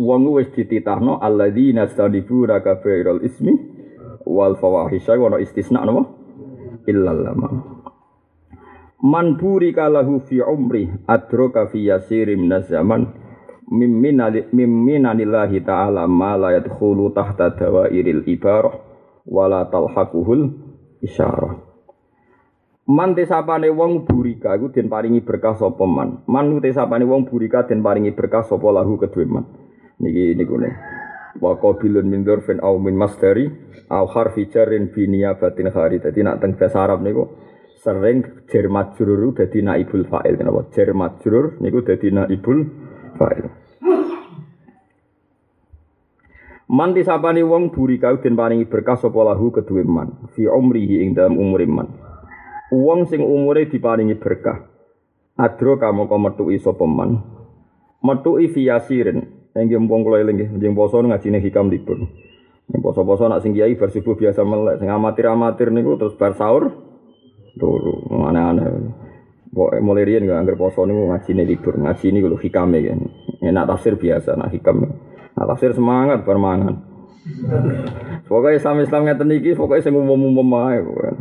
[0.05, 3.57] wong wis dititahno alladzina stadibuna kabairal ismi
[4.29, 6.05] wal fawahisha wa istisna napa?
[6.85, 7.80] Illal lama.
[9.01, 13.09] Man burika lahu fi umri adraka fi yasirim min zaman
[13.73, 18.77] mimminanillahi ta'ala ma la yadkhulu tahta dawairil ibarah
[19.25, 20.53] wala talhaquhul
[21.01, 21.57] isyarah.
[22.91, 26.27] Man tesapane wong burika iku den paringi berkah sapa man.
[26.29, 29.49] Man tesapane wong burika den paringi berkah sapa lahu kedue man.
[29.97, 30.77] Niki niku ne.
[31.41, 33.47] Wa qabilun min dzurfin aw min masdari
[33.89, 36.03] aw harfi jarrin bi niyabatin khari.
[36.03, 37.31] Dadi nak teng bahasa Arab niku
[37.81, 40.69] sering jar majrur dadi naibul fa'il kenapa?
[40.77, 42.59] Jar majrur niku dadi naibul
[43.17, 43.49] fa'il.
[46.71, 51.35] Man disapani wong burika den paringi berkah sapa lahu kedue man fi umrihi ing dalam
[51.35, 51.89] umur man.
[52.71, 54.71] Uang sing umure diparingi berkah.
[55.35, 57.19] Adro kamu kau metuki sapa man.
[58.05, 59.41] Metuki fiasirin.
[59.51, 62.07] Nggih mumpung kula eling nggih, njeng poso ngajine hikam libur.
[62.71, 66.90] Poso-poso nak sing kiai bar subuh biasa melek, sing amatir-amatir niku terus bar sahur
[67.61, 68.09] turu.
[68.09, 68.97] Aneh-aneh.
[69.51, 73.01] Pokoke mulai riyen nggak anggar poso niku ngajine libur, ngaji niku lho hikame kan.
[73.43, 74.87] Enak tafsir biasa, nak hikam.
[75.35, 76.87] Nak tafsir semangat bar mangan.
[78.31, 81.15] Pokoknya Islam Islam ngeten iki, pokoknya sing umum-umum ae pokoknya.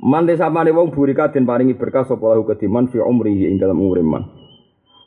[0.00, 4.00] Man desapane wong burika den paringi berkah sapa lahu kediman fi umrihi ing dalam umure
[4.00, 4.24] man.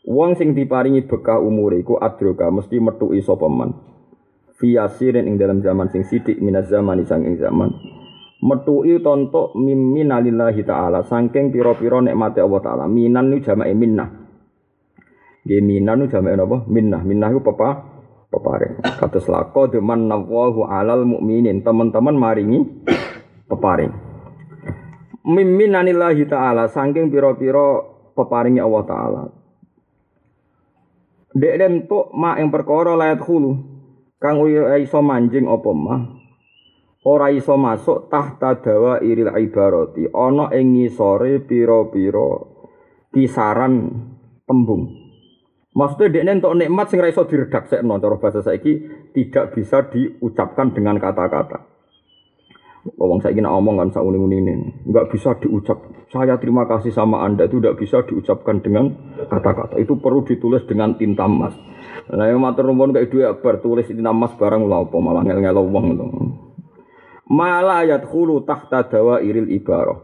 [0.05, 3.73] Wong sing diparingi berkah umure iku adroka mesti metuki sapa man.
[4.61, 7.73] Fi ing dalam zaman sing sithik minaz zaman sang ing zaman.
[8.43, 12.85] Metuki tontok miminalillahi taala saking pira-pira nikmate Allah taala.
[12.91, 14.09] Minan nu jamake minnah.
[15.47, 16.57] Nggih minan nu jamake napa?
[16.67, 17.01] Minnah.
[17.07, 17.69] Minnah iku pepa
[18.27, 18.83] peparing.
[18.99, 21.63] Kados lako deman nawahu alal mukminin.
[21.63, 22.59] Teman-teman maringi
[23.47, 24.13] peparing
[25.23, 27.79] anillahi ta'ala saking pira-pira
[28.11, 29.23] peparingi Allah taala.
[31.33, 33.57] Dek lentuk ma yang perkara layat hulu
[34.21, 34.45] kang
[34.77, 36.01] iso manjing apa mah
[37.03, 42.47] ora iso masuk tahta dawa iril ibarati ana ing ngisore pira-pira
[43.11, 43.73] kisaran
[44.47, 45.03] tembung.
[45.73, 48.73] Maksudnya dia untuk nikmat sing ra iso diredaksekno cara bahasa saiki
[49.11, 51.73] tidak bisa diucapkan dengan kata-kata.
[52.99, 54.53] Wong saya ingin ngomong kan saya uning ini,
[54.91, 55.79] nggak bisa diucap.
[56.11, 58.91] Saya terima kasih sama anda itu tidak bisa diucapkan dengan
[59.31, 59.79] kata-kata.
[59.79, 61.55] Itu perlu ditulis dengan tinta emas.
[62.11, 65.57] Nah yang matur nuwun kayak dua bertulis tinta emas barang lah apa malah ngel ngel
[65.63, 66.05] wong itu.
[67.33, 69.97] Malah hulu tahta dawa iril ibarah.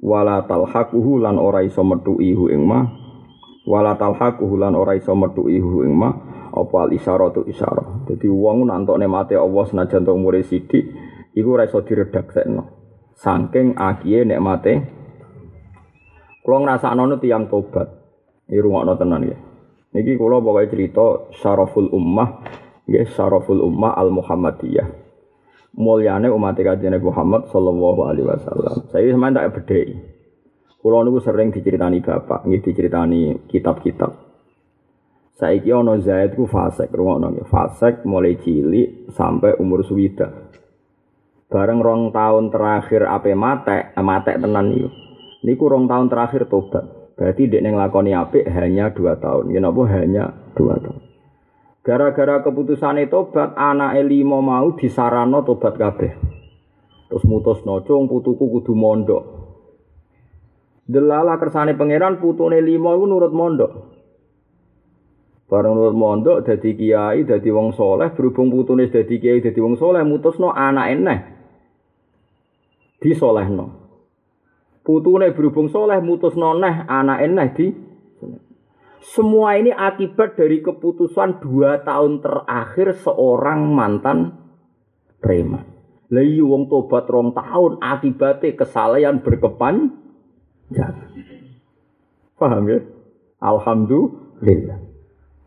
[0.00, 2.80] Wala talhaquhu lan ora iso metu ihu ing ma.
[3.68, 6.08] Wala talhaquhu lan ora iso metu ihu ing ma.
[6.48, 7.44] Apa al isyaratu.
[8.08, 10.84] Jadi wong nantok nemate Allah senajan tok umure sithik
[11.36, 12.64] iku ora iso diredaksekno.
[13.20, 14.72] Saking akiye nikmate
[16.40, 17.88] kula ngrasakno nu tiyang tobat.
[18.48, 19.36] Iki rungokno tenan ya.
[19.92, 22.28] Niki kula pokoke cerita syaraful ummah
[22.82, 25.01] Nggih syaraful ummah al Muhammadiyah.
[25.72, 28.92] Mulyane umat Kanjeng Nabi Muhammad sallallahu alaihi wasallam.
[28.92, 29.96] Saya sampeyan tak bedheki.
[30.82, 34.12] Kula niku sering diceritani bapak, nggih diceritani kitab-kitab.
[35.38, 37.48] Saiki ana Zaid ku fasik, rungokno nggih.
[37.48, 40.52] Fasik mulai cilik sampai umur suwida.
[41.48, 44.90] Bareng rong tahun terakhir ape mate, eh, mate tenan niku.
[45.46, 46.84] Niku rong tahun terakhir tobat.
[47.16, 49.54] Berarti dek neng lakoni apik hanya dua tahun.
[49.54, 51.11] Ya napa hanya dua tahun.
[51.82, 56.14] Gara-gara keputusan tobat, anak lima mau disarano tobat kabeh.
[57.10, 59.22] Terus mutus nocong putuku kudu mondok.
[60.86, 63.72] Delala kersane pangeran putune lima iku nurut mondok.
[65.50, 70.06] Bareng nurut mondok dadi kiai, dadi wong soleh, berhubung putune dadi kiai, dadi wong soleh,
[70.06, 71.18] mutusno anak eneh.
[73.02, 73.66] Disolehno.
[74.86, 77.66] Putune berhubung soleh, mutusno neh anak eneh di
[79.02, 84.38] semua ini akibat dari keputusan dua tahun terakhir seorang mantan
[85.18, 85.66] preman.
[86.12, 90.02] Lah iya wong tobat rong tahun akibatnya kesalahan berkepan
[92.42, 92.80] Paham ya?
[93.38, 94.78] Alhamdulillah.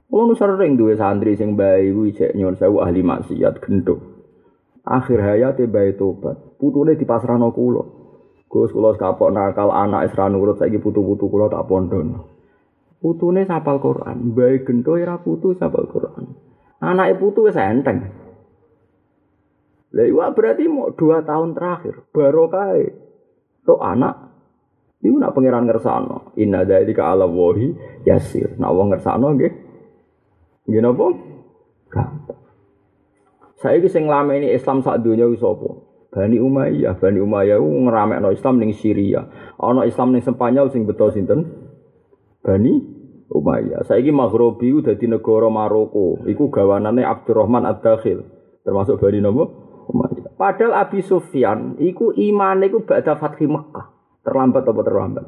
[0.08, 4.00] Wong sering duwe santri sing bayi kuwi cek nyon sewu ahli maksiat gendho.
[4.86, 6.56] Akhir hayate bayi tobat.
[6.56, 7.84] Putune dipasrahno kula.
[8.48, 12.35] Gus kula kapok nakal anak isra nurut saiki putu-putu kula tak pondon.
[13.06, 16.26] Putune sapal Quran, bae gento ora putu sapal Quran.
[16.82, 18.02] Anake putu wis enteng.
[19.94, 22.74] Lah iya berarti mau dua tahun terakhir barokah.
[23.62, 24.26] Tok anak
[25.06, 27.70] Iku nak pangeran ngersano, inna dzalika ala wahi
[28.10, 28.58] yasir.
[28.58, 29.54] Nak wong ngersano nggih.
[30.66, 31.06] Nggih napa?
[31.94, 32.42] Gampang.
[33.62, 35.70] Saiki sing ini Islam sak donya wis apa?
[36.10, 39.30] Bani Umayyah, Bani Umayyah ku ngramekno Islam ning Syria.
[39.62, 41.54] Ana Islam ning Spanyol sing beto sinten?
[42.42, 42.95] Bani
[43.36, 43.84] Umayyah.
[43.84, 46.24] Saiki Maghribi udah di negara Maroko.
[46.24, 48.24] Iku gawanane Abdurrahman Ad-Dakhil.
[48.64, 49.44] Termasuk Bani Nopo
[49.92, 50.40] Umayyah.
[50.40, 53.92] Padahal Abi Sufyan iku imane iku ba'da Fathi Mekah.
[54.24, 55.26] Terlambat apa terlambat?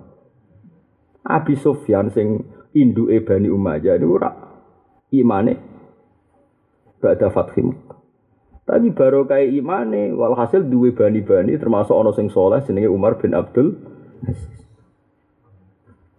[1.27, 4.31] Abi Sufyan sing induke Bani Umayyah itu ora
[5.11, 5.53] imane
[7.03, 7.99] ba'da Fathi Mekah.
[8.67, 13.79] Tapi baru kayak imane walhasil duwe bani-bani termasuk ono sing soleh jenenge Umar bin Abdul
[14.27, 14.66] Aziz.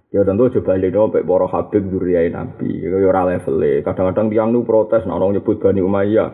[0.08, 2.80] Ya tentu coba balik dong, poro Habib duriai Nabi.
[2.80, 6.28] Ya ora level Kadang-kadang tiang nu protes, nah orang nyebut Bani Umayyah.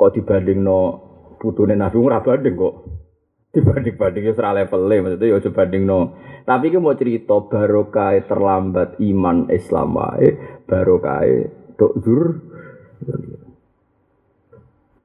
[0.00, 0.80] Kok dibanding no
[1.36, 2.74] putune Nabi ora banding kok.
[3.52, 6.16] Dibanding-banding ya ora level maksudnya ya coba banding no.
[6.48, 10.28] Tapi ki mau cerita barokah terlambat iman Islam wae,
[10.64, 11.20] barokah
[11.76, 12.24] dok dur.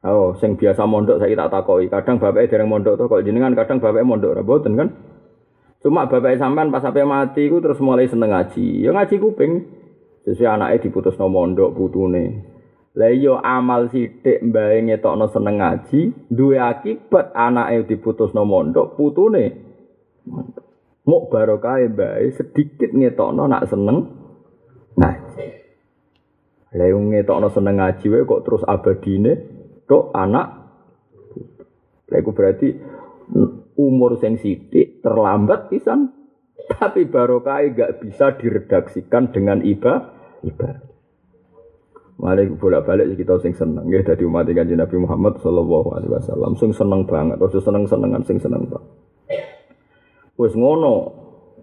[0.08, 1.92] Oh, sing biasa mondok saya tak takoki.
[1.92, 4.90] Kadang bapaknya dereng mondok tuh, kok jenengan kadang bapaknya mondok ora boten kan?
[5.82, 8.82] Cuma bapak sampean pas sampai mati ku terus mulai seneng ngaji.
[8.82, 9.54] Ya ngaji kuping.
[10.28, 12.44] Sesuai anaknya diputus no mondok putune.
[12.98, 19.54] Lah iya amal sithik mbae ngetokno seneng ngaji, duwe akibat anake diputus no mondok putune.
[21.08, 23.98] Mok barokah mbae sedikit ngetokno nak seneng
[25.00, 25.48] ngaji.
[26.76, 29.34] Lah yo ngetokno seneng ngaji wae kok terus abadine
[29.88, 30.48] tok anak.
[32.12, 32.68] Lah berarti
[33.78, 36.12] umur sing sithik terlambat pisan
[36.68, 40.12] tapi barokah gak bisa diredaksikan dengan iba
[40.44, 40.88] iba
[42.18, 46.74] Malik bolak-balik kita sing seneng ya dari umat kanjeng Nabi Muhammad sallallahu alaihi wasallam sing
[46.74, 48.90] seneng banget terus seneng-senengan sing seneng banget.
[50.34, 51.14] Wis ngono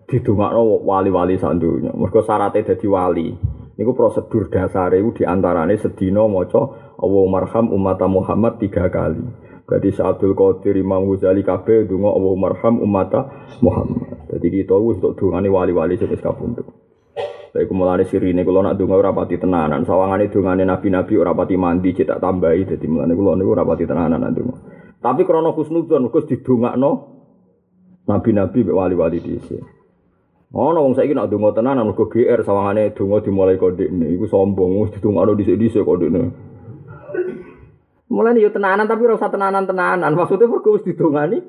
[0.06, 1.90] didongakno wali-wali sak donya.
[1.90, 3.28] Mergo syaratnya dadi wali.
[3.74, 9.26] Niku prosedur dasar iku diantarane sedina maca Allahumma marham umat Muhammad tiga kali.
[9.64, 14.28] Berarti Sa'adul Qadir Imam Ghazali kabeh donga Allah marham umata Muhammad.
[14.28, 16.68] Jadi kita wis untuk dongane wali-wali sing wis kapundhut.
[17.54, 21.94] Saya mulane sirine kula nak donga ora pati tenanan, sawangane dongane nabi-nabi ora pati mandi
[21.94, 24.54] cetak tambahi dadi mulane kula niku ora pati tenanan donga.
[25.00, 26.90] Tapi krana husnudzon kok didongakno
[28.10, 29.64] nabi-nabi mek wali-wali dhisik.
[30.50, 34.90] Ana wong saiki nak donga tenanan mergo GR sawangane donga dimulai kodekne iku sombong wis
[34.98, 36.52] didongakno dhisik-dhisik kodekne.
[38.12, 40.12] Mulane yo tenanan tapi ora usah tenanan-tenanan.
[40.12, 41.40] Maksudnya mergo wis didongani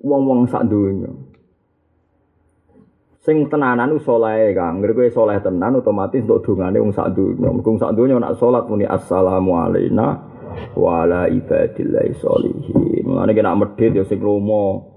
[0.00, 1.10] wong-wong sak donya.
[3.20, 4.80] Sing tenanan ku saleh, Kang.
[4.80, 7.52] Ngger kowe saleh tenan otomatis untuk dongane wong sak donya.
[7.52, 10.08] Mergo sak donya nak salat muni assalamu alaina
[10.72, 13.04] wa ala ibadillahi sholihin.
[13.04, 14.88] Mulane nek medhit yo sing lomo.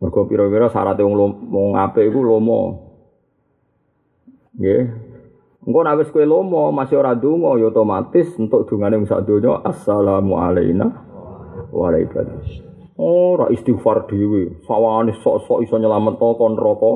[0.00, 2.88] Mergo pira-pira syarat wong wong apik iku lomo.
[4.56, 4.82] Nggih,
[5.70, 9.62] Engko nek wis kowe lomo masih ora donga ya otomatis untuk dungane wong sak donya
[9.62, 10.90] assalamu alayna
[11.70, 12.26] wa alaikum.
[12.98, 16.92] Ora istighfar dhewe, sawane sok-sok iso nyelametno kon neraka.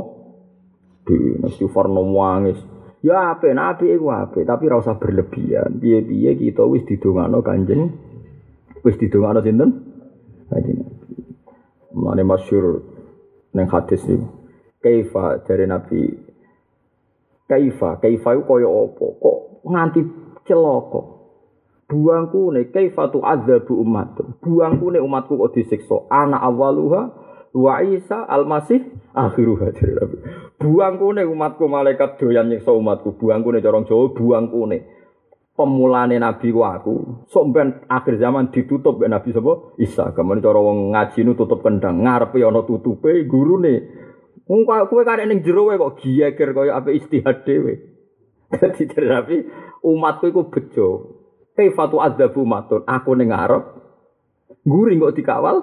[1.06, 2.58] Dhewe istighfar no wangis.
[3.06, 5.78] Ya apik, nabi iku apik, tapi ora usah berlebihan.
[5.78, 7.94] Piye-piye kita wis didongakno Kanjeng
[8.82, 9.70] wis didongakno sinten?
[10.50, 11.14] Kanjeng Nabi.
[11.94, 12.82] Mulane masyhur
[13.54, 14.18] ning hadis iki.
[14.82, 16.23] Kaifa dari Nabi
[17.44, 19.06] Kaifa, kaifa iku kaya apa?
[19.20, 19.38] Kok
[19.68, 20.00] nganti
[20.48, 21.00] celaka?
[21.84, 24.16] Buangku ne kaifa tu adzabu umat.
[24.40, 26.08] Buangku ne umatku kok disiksa.
[26.08, 27.02] Anak awaluha
[27.52, 28.80] wa Isa al-Masih
[29.12, 30.16] akhiruha dari Nabi.
[30.56, 33.20] Buangku ne umatku malaikat doyan nyiksa umatku.
[33.20, 34.78] Buangku ne corong Jawa buangku ne.
[35.54, 36.94] Pemulane Nabi ku aku.
[37.28, 39.76] Sok ben akhir zaman ditutup Nabi sapa?
[39.76, 40.16] Isa.
[40.16, 44.03] Kamane cara wong ngaji nu tutup kendang, ngarepe ana tutupe gurune.
[44.44, 47.80] Wong kowe karek ning jero kok giyeger kaya ape istihad dhewe.
[48.52, 49.36] Dadi dari Nabi
[49.80, 50.88] umatku iku bejo.
[51.56, 52.84] Kaifatu adzabu matun.
[52.84, 53.64] Aku ning ngarep
[54.68, 55.56] guring kok dikawal.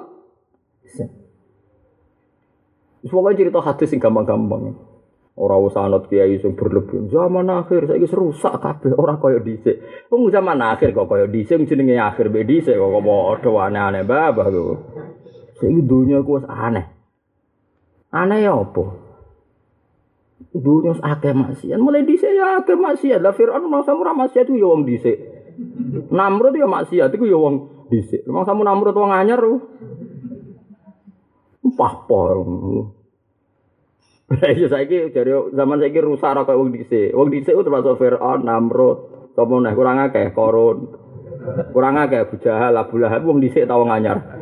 [3.02, 4.78] Semoga cerita hadis sing gampang-gampang.
[5.38, 7.10] Ora usah anut kiai sing berlebihan.
[7.10, 10.10] Zaman akhir saiki rusak kabeh ora kaya dhisik.
[10.10, 14.78] Wong zaman akhir kok kaya dhisik jenenge akhir be dhisik kok padha aneh-aneh babah kok.
[15.62, 17.01] Saiki dunia ku wis aneh.
[18.12, 18.84] Aneh ya apa?
[20.52, 21.80] Dunia akeh maksiat.
[21.80, 23.24] Mulai dhisik ya akeh maksiat.
[23.24, 25.16] Lah Firaun mangsa ora maksiat ku ya wong dhisik.
[26.12, 28.28] Namrud ya maksiat iku ya wong dhisik.
[28.28, 29.40] Mangsa Namrud wong anyar.
[31.72, 32.36] Pahpor.
[34.32, 37.16] Lah iya saiki jare zaman saiki rusak ora kaya wong dhisik.
[37.16, 40.78] Wong dhisik ku termasuk Firaun, Namrud, sapa kurang akeh Korun.
[41.72, 44.41] Kurang akeh Abu Jahal, Abu Lahab wong dhisik ta wong anyar.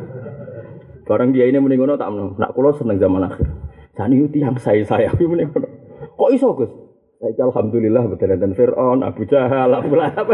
[1.10, 2.38] Barang dia ini mending ngono tak menung.
[2.38, 3.50] Nak kula seneng zaman akhir.
[3.98, 5.66] Jani itu yang saya saya mending ngono.
[6.14, 6.70] Kok iso Gus?
[7.18, 10.30] Saiki alhamdulillah betul dan Firaun, Abu Jahal, Abu Lahab.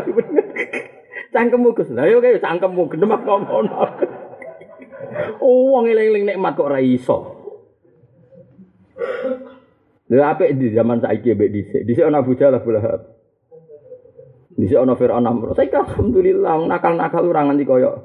[1.35, 1.89] Cangkemmu Gus.
[1.97, 3.67] Lah yo kaya cangkemmu gendem ngomong.
[5.41, 7.41] Oh, wong eling-eling nikmat kok ora iso.
[10.13, 11.83] Lha apik di zaman saiki mbek dhisik.
[11.89, 13.01] Dhisik ana Abu Jahal Abu Lahab.
[14.61, 15.57] Dhisik ana Firaun Namrud.
[15.57, 17.97] Saiki alhamdulillah nakal-nakal ora nganti kaya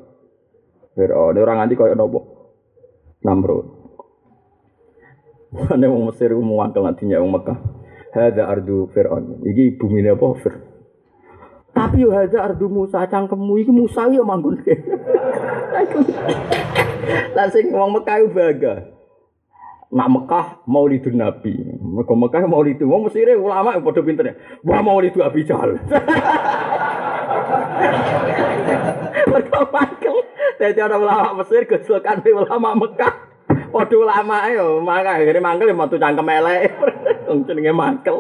[0.96, 2.31] Firaun, ora nganti kaya napa?
[3.22, 3.66] Namrud.
[5.52, 7.60] Ane wong Mesir ku muangkel nantinya wong Mekah.
[8.16, 9.46] Hada ardu Firaun.
[9.46, 10.54] Iki bumi apa Fir.
[11.72, 14.60] Tapi yo hada ardu Musa cangkemmu iki Musa yo manggon.
[17.36, 18.76] Lah sing wong Mekah ku bangga.
[19.92, 21.52] Nak Mekah Maulidun Nabi.
[21.84, 22.88] Mergo Mekah Maulidun.
[22.88, 24.40] Wong Mesir ulama padha pinter.
[24.64, 25.76] Wah Maulidun Abi Jahal.
[29.32, 29.62] Mergo
[30.62, 33.14] Dadi ana ulama Mesir gejolkan ulama Mekah.
[33.74, 36.70] Padha ulama yo maka akhire mangkel metu cangkem elek.
[37.50, 38.18] Jenenge mangkel.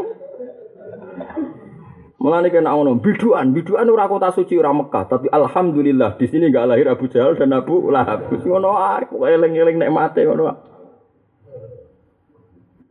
[2.21, 6.69] Mulane kena ngono, biduan, biduan ora kota suci ora Mekah, tapi alhamdulillah di sini enggak
[6.69, 8.29] lahir Abu Jahal dan Abu Lahab.
[8.29, 10.53] Ngono ae, eling-eling nikmate ngono.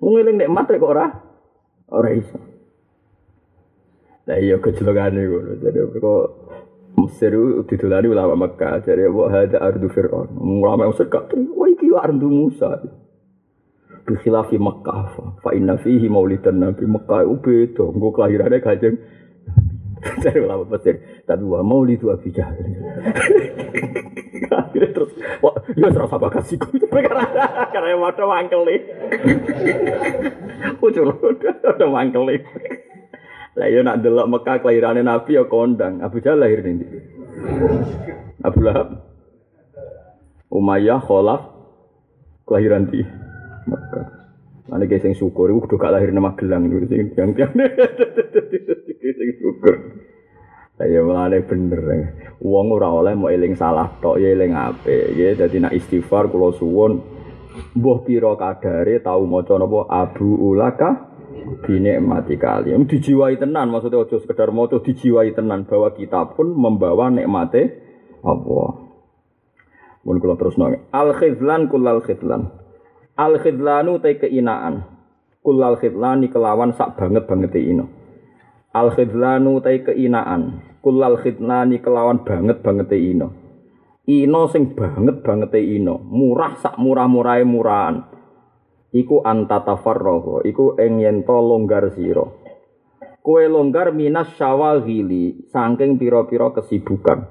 [0.03, 1.07] Wong eling nikmate kok ora
[1.95, 2.39] ora iso.
[4.27, 5.63] Lah iya kecelakaan ngono.
[5.63, 6.40] Jadi kok
[7.11, 7.35] Mesir
[7.67, 10.31] ditulari ulama Mekah, jadi wa hada ardu Fir'aun.
[10.39, 12.79] Ulama Mesir gak wah iki ardu Musa.
[14.07, 18.95] Bi khilafi Mekah, fa inna fihi maulidan Nabi Mekah itu beda, engko kelahirane Kanjeng
[20.23, 21.27] dari ulama Mesir.
[21.27, 22.55] Tapi wa maulidu Abi Jahal.
[24.51, 25.11] Akhirnya terus,
[25.43, 28.81] wah, ya serasa bakat sih karena ada wangkel nih.
[30.85, 31.11] Ucul,
[31.63, 32.41] ada wangkel nih.
[33.59, 35.99] Lah ya nak delok Mekah kelahirannya Nabi ya kondang.
[36.05, 36.87] Abu Jahal lahir ning
[38.47, 39.03] Abu Lahab.
[40.51, 41.43] Umayyah Khalaf
[42.47, 43.03] kelahiran di
[43.67, 44.07] Mekah.
[44.71, 47.51] Ane guys sing syukur iku kudu gak lahir nang Magelang iku sing tiang-tiang.
[49.19, 49.75] Sing syukur.
[50.81, 51.83] Ya mulane bener.
[52.39, 55.13] Wong ora oleh mau eling salah tok ya eling apik.
[55.19, 57.03] Ya nak istighfar kula suwun
[57.75, 61.10] mbuh pira kadare tau maca napa Abu Ulaka
[61.61, 62.75] Bine mati kali.
[62.87, 67.63] Dijiwai tenan, maksudnya ojo sekedar moco dijiwai tenan bahwa kita pun membawa nikmate
[68.27, 68.91] Allah.
[70.01, 72.51] Mun kula terus nang al khidlan kullal khidlan.
[73.21, 74.85] Al khidlanu te keinaan.
[75.41, 77.89] Kullal khidlani kelawan sak banget banget ino.
[78.73, 80.65] Al khidlanu te keinaan.
[80.81, 83.29] Kullal khidlani kelawan banget banget ino.
[84.09, 86.01] Ino sing banget banget ino.
[86.01, 88.20] Murah sak murah-murahe murahan.
[88.91, 92.27] Iku antatafarroho, iku ing yen to longgar sira.
[93.21, 97.29] Kowe longgar minas syawagili, saking pira-pira kesibukan.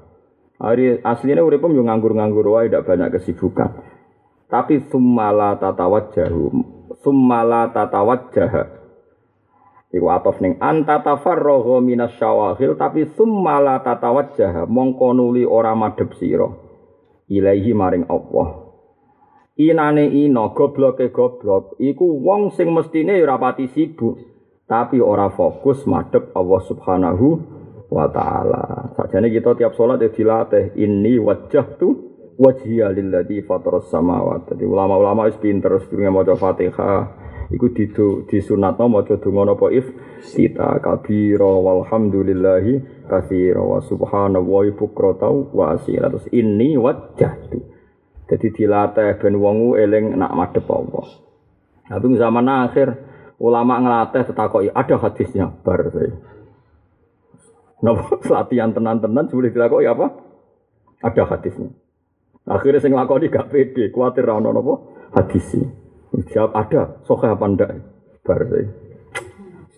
[0.60, 3.80] Hari aslinya uripem yo nganggur-nganggur wae ndak banyak kesibukan.
[4.50, 6.44] Tapi summala tatawajjahu,
[7.00, 8.76] summala tatawajjah.
[9.90, 16.46] Iku atof ning antatafarroho minas syawagil, tapi summala tatawajjah, mongko nuli ora madhep sira.
[17.30, 18.59] Ilaihi maring Allah.
[19.60, 24.16] Inane ino gobloke goblok iku wong sing mestine ora pati sibuk
[24.64, 27.26] tapi ora fokus madhep Allah Subhanahu
[27.90, 28.94] wa taala.
[28.94, 31.88] Sakjane kita tiap salat ya dilatih ini wajah tu
[32.38, 34.54] wajhiya lilladzi fataras samawati.
[34.54, 37.02] Jadi ulama-ulama wis pinter sedurunge maca Fatihah
[37.50, 39.90] iku didu disunatno maca donga napa if
[40.22, 47.79] kita kabira walhamdulillahi katsira wa subhanallahi bukrata wa asila terus ini wajah tu.
[48.30, 51.06] Jadi dilatih ben wong eling nak madhep Allah.
[51.90, 52.88] Tapi zaman akhir
[53.42, 56.14] ulama ngelatih tetakoki ada hadisnya bar saya.
[58.30, 60.06] Latihan tenan-tenan boleh dilakukan apa?
[61.02, 61.74] Ada hadisnya.
[62.46, 64.74] Akhirnya saya ngelakoni gak pede, khawatir ra ono napa
[65.18, 65.66] hadisnya.
[66.30, 67.70] Jawab ada, soke apa ndak?
[68.22, 68.68] Bar saya.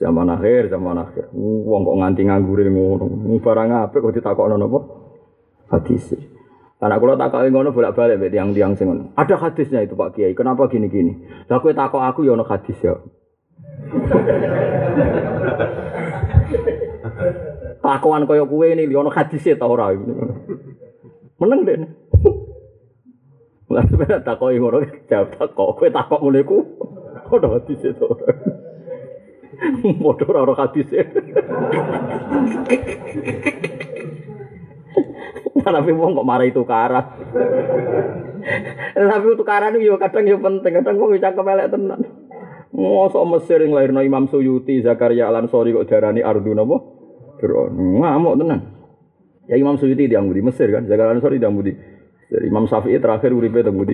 [0.03, 1.30] Zaman akhir, zaman akhir.
[1.32, 3.07] Wong kok nganti nganggure ngono.
[3.38, 4.66] Barang apik kok ditakokno?
[5.70, 6.32] Hadis.
[6.83, 9.14] Karena kalau takok ngono bolak-balik mbek tiang-tiang sing ngono.
[9.14, 10.35] Ada hadisnya itu Pak Kiai.
[10.35, 11.14] Kenapa gini-gini?
[11.47, 12.99] Lah kowe takok aku ya ono hadis ya.
[17.83, 19.95] Kelakuan kaya kue ini, ono hadisnya tau ora.
[21.39, 21.87] Meneng deh.
[23.70, 26.59] Lah sebenarnya takoi ngono jawab takok, kowe takok ngono iku.
[27.30, 28.26] Ono hadisnya tau ora.
[30.03, 31.07] Modho ora hadisnya.
[35.78, 37.06] Tapi wong kok marah itu karat.
[38.92, 42.00] Tapi tukaran itu kadang yo penting, kadang wong bisa kemelek tenan.
[42.72, 46.76] Mosok Mesir yang lahirno Imam Suyuti, Zakaria Al Ansori kok darani ardu napa?
[47.42, 48.60] Ngamuk tenan.
[49.46, 51.72] Ya Imam Suyuti di Budi Mesir kan, Zakaria Al Ansori di Budi.
[52.32, 53.92] Imam Syafi'i terakhir uripe teng Budi.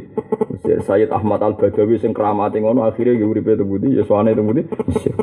[0.54, 4.46] Mesir Sayyid Ahmad Al Badawi sing keramate ngono akhirnya ya uripe Budi, ya soane teng
[4.46, 5.14] Budi Mesir.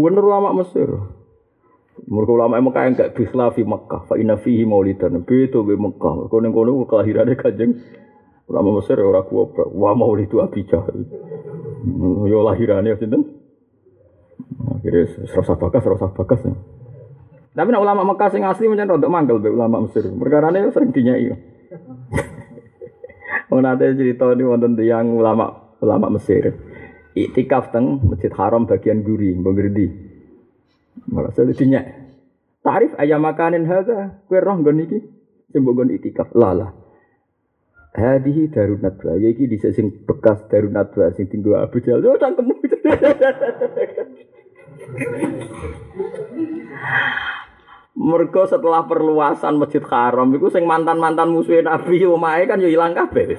[0.00, 0.88] Ulama Mesir.
[2.14, 5.26] Mereka ulama Mekah yang gak bikhlafi Mekah, fa inna fihi maulidan.
[5.26, 6.12] Beda be Mekah.
[6.22, 7.72] Mereka ning kono kelahirannya kajeng
[8.46, 9.66] ulama Mesir ora kuwabra.
[9.66, 11.02] Wa maulidu Abi Jahal.
[12.30, 13.22] Yo lahirannya sinten?
[14.78, 16.40] Akhirnya serasa bakas, serasa bakas.
[16.46, 16.54] Ya.
[17.54, 20.06] Tapi nak ulama Mekah sing asli mencen untuk manggil be ulama Mesir.
[20.06, 21.26] Perkara ini sering dinyai.
[23.54, 26.50] Nanti cerita ini wonten tiang ulama ulama Mesir.
[27.14, 29.86] Iktikaf teng Masjid Haram bagian guri, mengerti.
[31.10, 32.03] Malah saya dinyai.
[32.64, 34.98] Tarif ayam makanin hadza, kue roh nggon iki.
[35.52, 36.32] Sing mbok iktikaf.
[36.32, 36.72] Lah
[37.94, 42.02] Hadihi darun nadwa, ya iki di sing bekas darun nadwa sing tinggal Abu Jahal.
[42.02, 42.50] Oh, cangkem.
[47.94, 53.38] Mergo setelah perluasan Masjid Haram iku sing mantan-mantan musuh Nabi omahe kan yo ilang kabeh.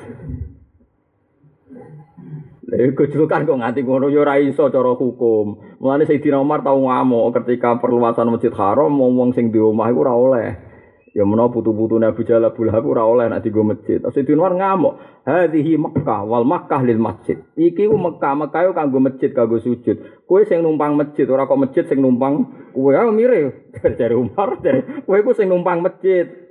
[2.66, 5.78] Lha gojlokan kok nganti ngono yo ora iso cara hukum.
[5.78, 10.13] Mulane Sayyidina Umar tau ngamuk ketika perluasan Masjid Haram wong sing di omah iku ora
[10.18, 10.49] oleh.
[11.13, 14.01] Ya menawa putu-putu Abu Jalal Abu Lahab ora oleh nek digo masjid.
[14.01, 14.93] Sayyidina Umar ngamuk,
[15.30, 20.26] "Hadhihi Makkah wal Makkah lil masjid." Iki ku Mekah, Mekah yo kanggo masjid kanggo sujud.
[20.26, 23.70] Kowe sing numpang masjid ora kok masjid sing numpang kowe ayo mire.
[23.99, 26.49] Dari Umar, dari kowe ku sing numpang masjid.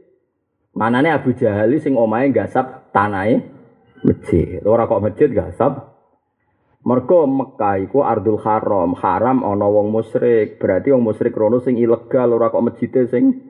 [0.78, 3.42] Manane Abu Jahal sing omahe gasap tanahe
[4.06, 4.62] masjid.
[4.62, 5.93] Ora kok masjid gasap
[6.84, 10.60] Mergo Mekah iku Ardul Haram, haram ana wong musyrik.
[10.60, 13.40] Berarti wong musyrik rono sing ilegal ora kok masjide sing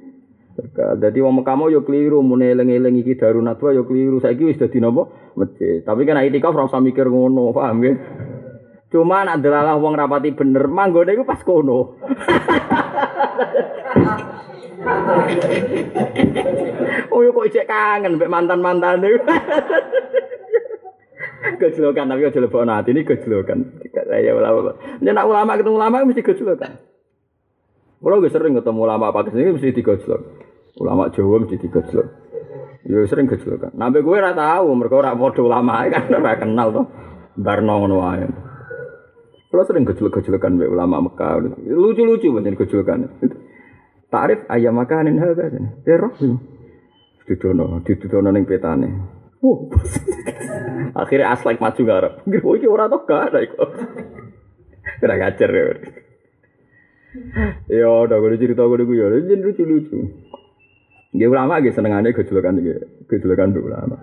[0.78, 4.22] Jadi wong Mekah yo keliru mune eling-eling iki darunat yo keliru.
[4.22, 5.34] Saiki wis dadi napa?
[5.34, 5.82] Masjid.
[5.82, 7.98] Tapi kan itikaf ora usah mikir ngono, paham nggih?
[8.94, 11.90] Cuma nak delalah wong rapati bener, manggone iku pas kono.
[17.10, 19.26] oh yo kok cek kangen mbek mantan-mantan niku.
[21.44, 23.84] Gejlokan tapi aja lebok hati ini gejlokan.
[23.92, 24.80] Saya ulama.
[25.04, 26.72] Nek ulama ketemu ulama mesti gejlokan.
[28.04, 30.20] Kalau gue sering ketemu ulama Pakistan ini mesti digojlok.
[30.80, 32.06] Ulama Jawa mesti digojlok.
[32.84, 33.72] Ya sering gejlok kan.
[33.76, 36.82] Nabi gue ora tahu, mereka ora padha ulama kan ora kenal to.
[37.40, 38.28] Barno ngono wae.
[39.48, 41.60] Kalau sering gejlok-gejlokan mbek ulama Mekah.
[41.64, 43.08] Lucu-lucu banyak gejlokan.
[44.12, 45.48] Tarif ayam makanin hadza.
[45.84, 46.18] Terus.
[47.24, 48.88] Didono, didono ning petane.
[51.00, 52.12] Akhirnya aslek maju ngarep.
[52.44, 53.64] Oh, iki ora tok gak ada iku.
[55.00, 55.64] Kira ngajar ya.
[57.70, 59.98] Ya, udah gue cerita gue gue ya, lucu-lucu.
[61.14, 63.96] Nggih ulama nggih senengane gejolokan nggih, gejolokan mbek ulama.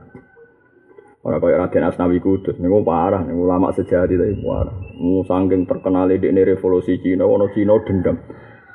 [1.22, 4.73] Ora kaya Raden Asnawi Kudus, niku parah, niku ulama sejati tapi parah.
[4.97, 8.18] Mu saking terkenal di revolusi Cina, ono Cina dendam.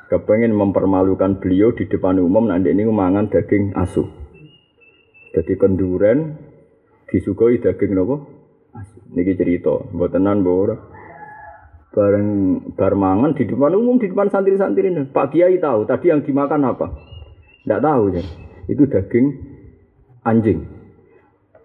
[0.07, 4.07] Kepengen mempermalukan beliau di depan umum nanti ini mangan daging asu.
[5.35, 6.46] Jadi kenduren
[7.07, 8.15] disugoi daging nopo?
[9.15, 10.77] Niki cerita, mbotenan mbok
[11.97, 15.09] Bareng bar mangan di depan umum di depan santri-santri ini.
[15.09, 16.93] Pak Kiai tahu tadi yang dimakan apa?
[17.65, 18.21] Tidak tahu ya.
[18.69, 19.25] Itu daging
[20.21, 20.77] anjing.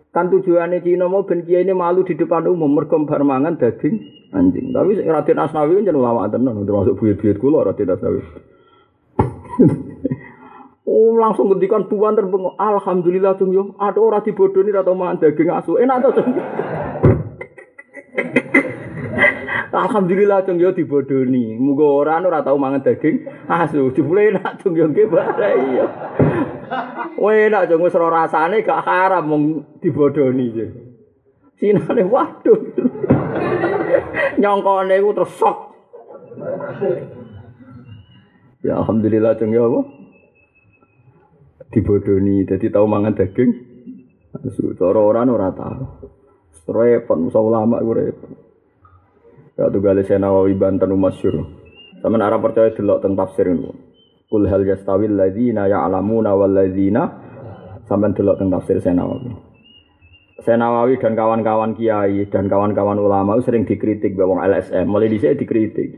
[0.08, 4.00] Kan tujuannya Cina mau ben kiai ini malu di depan umum mergo bar mangan daging
[4.32, 4.72] anjing.
[4.72, 8.20] Tapi Raden Asnawi kan ulama tenan termasuk buyut-buyut kula Raden Asnawi.
[10.82, 12.58] Oh langsung ngendikan tuan terbengok.
[12.58, 13.78] Alhamdulillah cung yo.
[13.78, 15.78] Ada orang dibodoni atau mangan daging asu.
[15.78, 16.10] Enak tuh.
[19.86, 21.54] Alhamdulillah cung yo dibodoni.
[21.54, 23.94] Muga ora ora tau mangan daging asu.
[23.94, 25.86] Jebule enak cung yo nggih iya.
[27.14, 30.50] Wah enak cung wis rasane gak haram mung dibodoni.
[31.62, 32.58] Sinane waduh.
[34.42, 35.58] Nyongkone iku terus sok.
[38.66, 40.01] Ya alhamdulillah cung yo apa?
[41.72, 43.50] Dibodoni dadi tau mangan daging.
[44.76, 45.84] Cara ora ora tau.
[46.68, 48.32] Repot musa ulama iku repot.
[49.56, 51.42] Ya tuh gali saya nawawi banten masyur.
[52.00, 53.72] Sama arah percaya delok tentang tafsir ini.
[54.28, 57.02] Kul hal yastawil ladzina ya'lamuna wal ladzina
[57.84, 59.52] sampean delok tentang tafsir saya nawawi.
[60.42, 64.90] Saya Nawawi dan kawan-kawan kiai dan kawan-kawan ulama sering dikritik bahwa LSM.
[64.90, 65.90] Mulai di sini dikritik.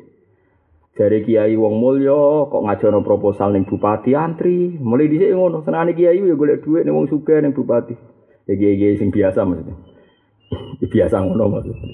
[0.94, 4.78] Dari kiai wong mulya kok ngajono proposal ning bupati antri.
[4.78, 5.66] Mulai di sini ngono.
[5.66, 7.98] Senane kiai ya golek dhuwit ning wong sugih ning bupati.
[8.46, 9.74] Ya kiai-kiai sing biasa maksudnya.
[10.78, 11.88] Ya biasa ngono maksudnya.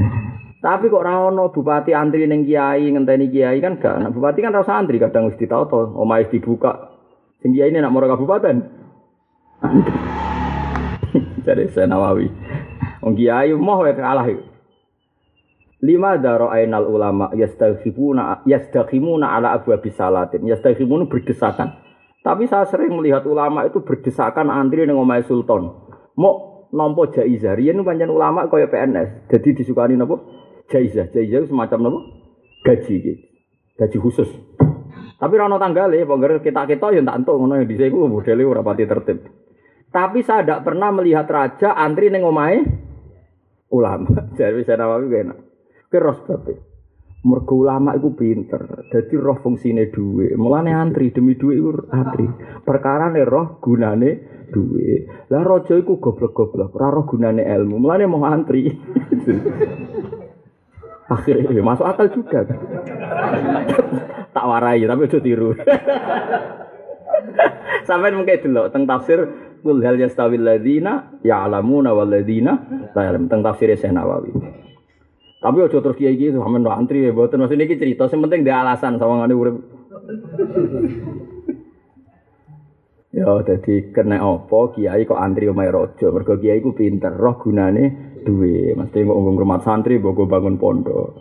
[0.64, 4.00] Tapi kok ora ono bupati antri ning kiai ngenteni kiai kan gak.
[4.00, 6.96] Nah, bupati kan rasa antri kadang wis ditauto, omahe dibuka.
[7.44, 8.56] Sing kiai nak moro kabupaten.
[11.44, 12.28] Jadi saya Nawawi.
[13.04, 14.49] Wong kiai mau wae kalah iku.
[15.80, 20.44] Lima daro ainal ulama yastaghibuna yastaghimuna ala abwabis salatin.
[20.44, 21.80] Yastaghimuna berdesakan.
[22.20, 25.72] Tapi saya sering melihat ulama itu berdesakan antri ning omahe sultan.
[26.20, 27.56] Mau nompo jaizah.
[27.56, 29.32] Riyen pancen ulama kaya PNS.
[29.32, 30.20] Jadi disukani napa?
[30.68, 31.08] jaizah.
[31.10, 32.00] Jaizah semacam apa?
[32.68, 33.22] Gaji gitu.
[33.80, 34.30] Gaji khusus.
[35.20, 38.44] Tapi rano tanggal ya, bangga kita kita yang tak entuk ngono yang di sini modelnya
[38.48, 39.20] ora pati tertib.
[39.92, 42.64] Tapi saya tidak pernah melihat raja antri neng omai
[43.68, 44.08] ulama.
[44.38, 45.49] Jadi saya nawawi gak
[45.90, 45.92] enak.
[45.92, 46.56] Kira sebabnya.
[47.20, 48.88] Mergo ulama itu pinter.
[48.88, 50.32] Jadi roh fungsine duwe.
[50.40, 52.24] Mulane antri demi duwe itu antri.
[52.64, 54.10] Perkara nih roh gunane
[54.48, 55.04] duwe.
[55.28, 56.72] Lah rojo iku goblok-goblok.
[56.80, 57.76] Ora roh gunane ilmu.
[57.76, 58.64] Mulane mau antri.
[61.10, 62.46] Akhirnya ya masuk akal juga.
[64.30, 65.58] tak warai tapi itu tiru.
[67.90, 69.18] Sampai mungkin dulu tentang tafsir
[69.58, 72.54] kul hal yastawil ladina ya'lamuna wal ladina
[72.94, 74.30] la ya'lam tentang tafsir Syekh Nawawi.
[75.40, 78.44] Tapi ojo terus kiai gitu sampean ndo antri ya mboten maksudnya iki cerita sing penting
[78.44, 79.56] dia alasan sawangane urip.
[83.10, 88.14] Ya dadi kena apa kiai kok antri omahe raja mergo kiai ku pinter roh gunane
[88.22, 91.18] duwe, mesti kok ngomong rumah santri mbok bangun pondok.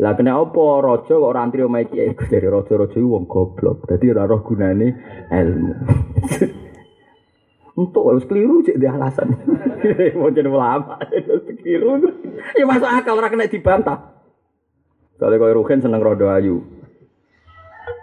[0.00, 3.84] Lah kena apa raja kok ora antri omahe kiai dari raja-raja wong goblok.
[3.84, 4.88] Dadi ora roh gunane
[5.28, 5.72] ilmu.
[7.84, 9.36] Untuk harus keliru cek di alasan.
[10.16, 10.96] Mau jadi ulama,
[11.66, 11.98] keliru.
[12.54, 13.98] Ya masuk akal orang kena dibantah.
[15.18, 16.62] Soalnya kau Ruhin seneng rodo ayu.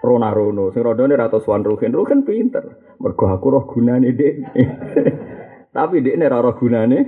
[0.04, 1.96] Rona rono, sing rodo ini rata suan Ruhin.
[1.96, 2.92] Ruhin pinter.
[3.00, 4.36] Mergo aku roh gunane dek.
[5.76, 7.00] Tapi dek ini roh gunane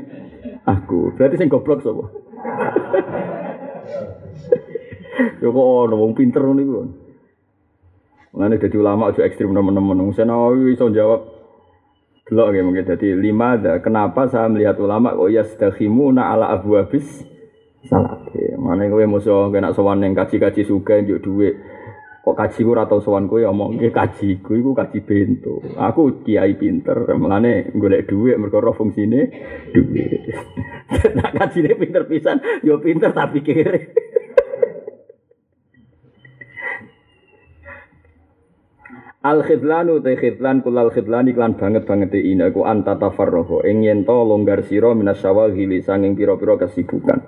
[0.64, 1.12] aku.
[1.20, 2.08] Berarti sing goblok sapa?
[5.44, 6.88] Yo kok ono wong pinter niku.
[8.36, 10.00] Mulane dadi ulama aja ekstrim teman-teman.
[10.00, 11.35] Wong Nawawi iso jawab
[12.26, 13.78] Delok ya mungkin jadi lima ada.
[13.86, 15.46] Kenapa saya melihat ulama kok ya
[16.10, 17.06] na ala abu habis
[17.86, 18.26] salat.
[18.58, 21.54] Mana kowe musuh kena sowan yang kaji-kaji suka njuk duit.
[22.26, 25.62] Kok kaji ku atau sowan kowe omong ke kaji ku iku kaji bento.
[25.78, 29.30] Aku kiai pinter, mulane golek duit mergo ro fungsine
[29.70, 30.26] duit.
[31.22, 33.82] Nak kajine pinter pisan, yo pinter tapi kere.
[39.26, 43.82] Al khidlanu te khidlan kulal khidlan iklan banget banget e ina ku anta tafarroho ing
[43.82, 47.26] yen to longgar sira minas syawagili sanging pira-pira kesibukan.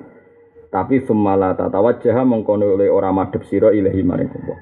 [0.70, 4.60] Tapi semala tatawajjaha mengkono oleh ora madhep sira ilahi maring Allah.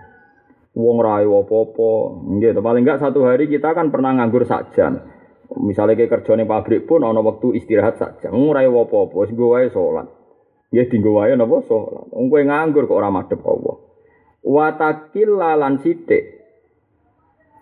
[0.79, 1.91] Wong ra apa-apa,
[2.39, 5.03] nggih paling enggak satu hari kita kan pernah nganggur sak jam.
[5.59, 8.31] Misalnya kerja ning pabrik pun ana waktu istirahat sak jam.
[8.31, 10.07] Wong ra apa-apa, wis nggo wae salat.
[10.71, 12.15] Nggih dinggo wae napa salat.
[12.15, 13.75] Wong kowe nganggur kok ora madhep Allah.
[14.39, 16.44] Wa takillalan sithik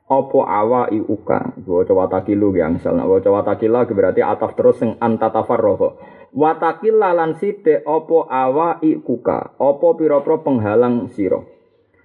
[0.03, 5.95] apa awa uka waca watakilu ya misal nak waca watakila berarti ataf terus sing antatafarroho.
[6.34, 11.39] Watakila lan sithik apa awa ikuka apa pira-pira penghalang sira?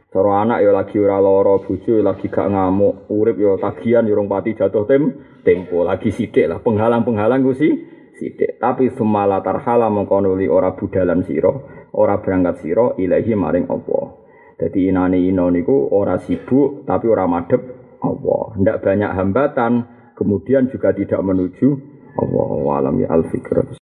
[0.09, 4.57] Cara anak ya lagi ora lara bojo lagi gak ngamuk urip ya tagihan ya pati
[4.57, 5.03] jatuh tem
[5.45, 5.85] tempo.
[5.85, 7.73] Lagi sithik lah penghalang-penghalang ku sih
[8.17, 8.61] sithik.
[8.61, 11.53] Tapi semala tarhala mengkono ora budalan sira
[11.93, 13.99] ora berangkat sira ilahi maring apa
[14.59, 18.55] dadi inane ino niku ora sibuk tapi ora madhep Allah.
[18.59, 19.73] Tidak banyak hambatan,
[20.19, 21.69] kemudian juga tidak menuju
[22.19, 23.71] Allah alam ya al fikr